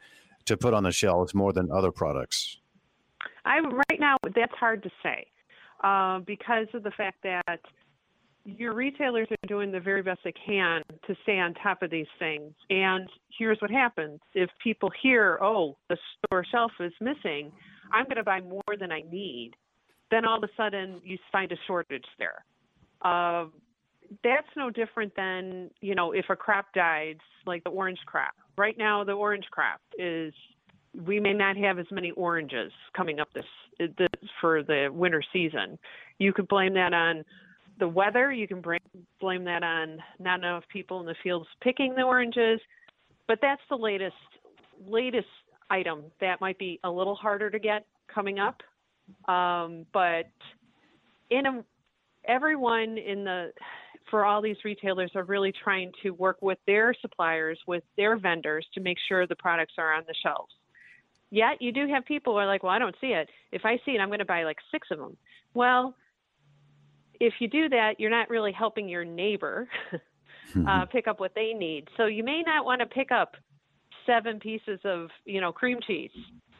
to 0.46 0.56
put 0.56 0.74
on 0.74 0.82
the 0.82 0.92
shelves 0.92 1.34
more 1.34 1.52
than 1.52 1.70
other 1.70 1.92
products? 1.92 2.58
I 3.44 3.58
right 3.58 4.00
now 4.00 4.16
that's 4.34 4.54
hard 4.54 4.82
to 4.82 4.90
say 5.02 5.26
uh, 5.84 6.20
because 6.20 6.68
of 6.74 6.82
the 6.82 6.90
fact 6.90 7.18
that 7.22 7.60
your 8.44 8.74
retailers 8.74 9.28
are 9.30 9.48
doing 9.48 9.70
the 9.70 9.80
very 9.80 10.02
best 10.02 10.20
they 10.24 10.32
can 10.32 10.82
to 11.06 11.14
stay 11.22 11.38
on 11.38 11.54
top 11.54 11.82
of 11.82 11.90
these 11.90 12.06
things. 12.18 12.52
And 12.70 13.08
here's 13.38 13.58
what 13.60 13.70
happens 13.70 14.20
if 14.34 14.50
people 14.62 14.90
hear, 15.02 15.38
oh, 15.42 15.76
the 15.88 15.96
store 16.26 16.44
shelf 16.50 16.72
is 16.80 16.92
missing, 17.00 17.52
I'm 17.92 18.04
going 18.04 18.16
to 18.16 18.24
buy 18.24 18.40
more 18.40 18.62
than 18.78 18.90
I 18.90 19.02
need, 19.10 19.52
then 20.10 20.24
all 20.24 20.38
of 20.38 20.44
a 20.44 20.48
sudden 20.56 21.00
you 21.04 21.18
find 21.30 21.52
a 21.52 21.56
shortage 21.66 22.04
there. 22.18 22.44
Uh, 23.02 23.46
that's 24.22 24.48
no 24.56 24.70
different 24.70 25.12
than, 25.16 25.70
you 25.80 25.94
know, 25.94 26.12
if 26.12 26.26
a 26.28 26.36
crop 26.36 26.66
dies, 26.74 27.16
like 27.46 27.64
the 27.64 27.70
orange 27.70 28.00
crop. 28.06 28.34
Right 28.58 28.76
now, 28.76 29.04
the 29.04 29.12
orange 29.12 29.46
crop 29.50 29.80
is, 29.98 30.34
we 31.06 31.18
may 31.18 31.32
not 31.32 31.56
have 31.56 31.78
as 31.78 31.86
many 31.90 32.10
oranges 32.12 32.70
coming 32.94 33.18
up 33.20 33.28
this, 33.34 33.44
this 33.78 34.08
for 34.40 34.62
the 34.62 34.88
winter 34.92 35.22
season. 35.32 35.78
You 36.18 36.32
could 36.34 36.48
blame 36.48 36.74
that 36.74 36.92
on 36.92 37.24
the 37.78 37.88
weather. 37.88 38.32
You 38.32 38.46
can 38.46 38.60
bring, 38.60 38.80
blame 39.20 39.44
that 39.44 39.62
on 39.62 39.98
not 40.18 40.40
enough 40.40 40.64
people 40.72 41.00
in 41.00 41.06
the 41.06 41.14
fields 41.22 41.46
picking 41.62 41.94
the 41.94 42.02
oranges, 42.02 42.60
but 43.28 43.38
that's 43.40 43.62
the 43.70 43.76
latest 43.76 44.14
latest 44.86 45.28
item 45.70 46.02
that 46.20 46.40
might 46.40 46.58
be 46.58 46.80
a 46.84 46.90
little 46.90 47.14
harder 47.14 47.48
to 47.50 47.58
get 47.58 47.86
coming 48.12 48.38
up. 48.38 48.60
Um, 49.32 49.86
but 49.92 50.26
in 51.30 51.46
a, 51.46 51.64
everyone 52.26 52.98
in 52.98 53.24
the 53.24 53.52
for 54.10 54.24
all 54.26 54.42
these 54.42 54.56
retailers 54.64 55.10
are 55.14 55.24
really 55.24 55.52
trying 55.64 55.90
to 56.02 56.10
work 56.10 56.36
with 56.42 56.58
their 56.66 56.94
suppliers, 57.00 57.58
with 57.66 57.82
their 57.96 58.18
vendors 58.18 58.66
to 58.74 58.80
make 58.80 58.98
sure 59.08 59.26
the 59.26 59.36
products 59.36 59.74
are 59.78 59.94
on 59.94 60.02
the 60.06 60.14
shelves. 60.22 60.52
Yet 61.30 61.62
you 61.62 61.72
do 61.72 61.88
have 61.88 62.04
people 62.04 62.34
who 62.34 62.38
are 62.38 62.46
like, 62.46 62.62
well, 62.62 62.72
I 62.72 62.78
don't 62.78 62.94
see 63.00 63.08
it. 63.08 63.30
If 63.52 63.64
I 63.64 63.80
see 63.86 63.92
it, 63.92 64.00
I'm 64.00 64.08
going 64.08 64.18
to 64.18 64.26
buy 64.26 64.44
like 64.44 64.58
six 64.70 64.88
of 64.90 64.98
them. 64.98 65.16
Well, 65.54 65.94
if 67.22 67.34
you 67.38 67.46
do 67.46 67.68
that, 67.68 68.00
you're 68.00 68.10
not 68.10 68.28
really 68.28 68.50
helping 68.50 68.88
your 68.88 69.04
neighbor 69.04 69.68
uh, 70.68 70.86
pick 70.86 71.06
up 71.06 71.20
what 71.20 71.32
they 71.36 71.52
need. 71.52 71.86
So 71.96 72.06
you 72.06 72.24
may 72.24 72.42
not 72.44 72.64
want 72.64 72.80
to 72.80 72.86
pick 72.86 73.12
up 73.12 73.36
seven 74.04 74.40
pieces 74.40 74.80
of, 74.84 75.08
you 75.24 75.40
know, 75.40 75.52
cream 75.52 75.78
cheese. 75.86 76.10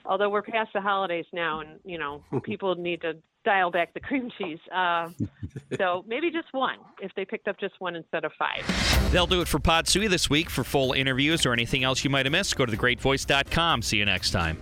Although 0.05 0.31
we're 0.31 0.43
past 0.43 0.71
the 0.73 0.81
holidays 0.81 1.27
now, 1.33 1.61
and 1.61 1.79
you 1.85 1.99
know 1.99 2.25
people 2.45 2.75
need 2.75 3.01
to 3.03 3.15
dial 3.45 3.71
back 3.71 3.95
the 3.95 4.01
cream 4.01 4.31
cheese. 4.39 4.59
Uh, 4.75 5.11
so 5.77 6.05
maybe 6.09 6.31
just 6.31 6.49
one 6.53 6.79
if 7.01 7.13
they 7.15 7.25
picked 7.25 7.47
up 7.47 7.59
just 7.59 7.75
one 7.79 7.95
instead 7.95 8.25
of 8.25 8.33
five. 8.37 8.65
They'll 9.13 9.27
do 9.27 9.41
it 9.41 9.49
for 9.49 9.61
Pod 9.61 9.87
Sui 9.87 10.09
this 10.09 10.29
week. 10.29 10.51
For 10.51 10.65
full 10.65 10.93
interviews 10.93 11.47
or 11.47 11.53
anything 11.53 11.85
else 11.85 12.03
you 12.03 12.11
might 12.11 12.27
have 12.27 12.33
missed, 12.33 12.57
go 12.57 12.67
to 12.67 12.77
thegreatvoice.com. 12.77 13.83
See 13.83 13.99
you 13.99 14.05
next 14.05 14.31
time. 14.31 14.61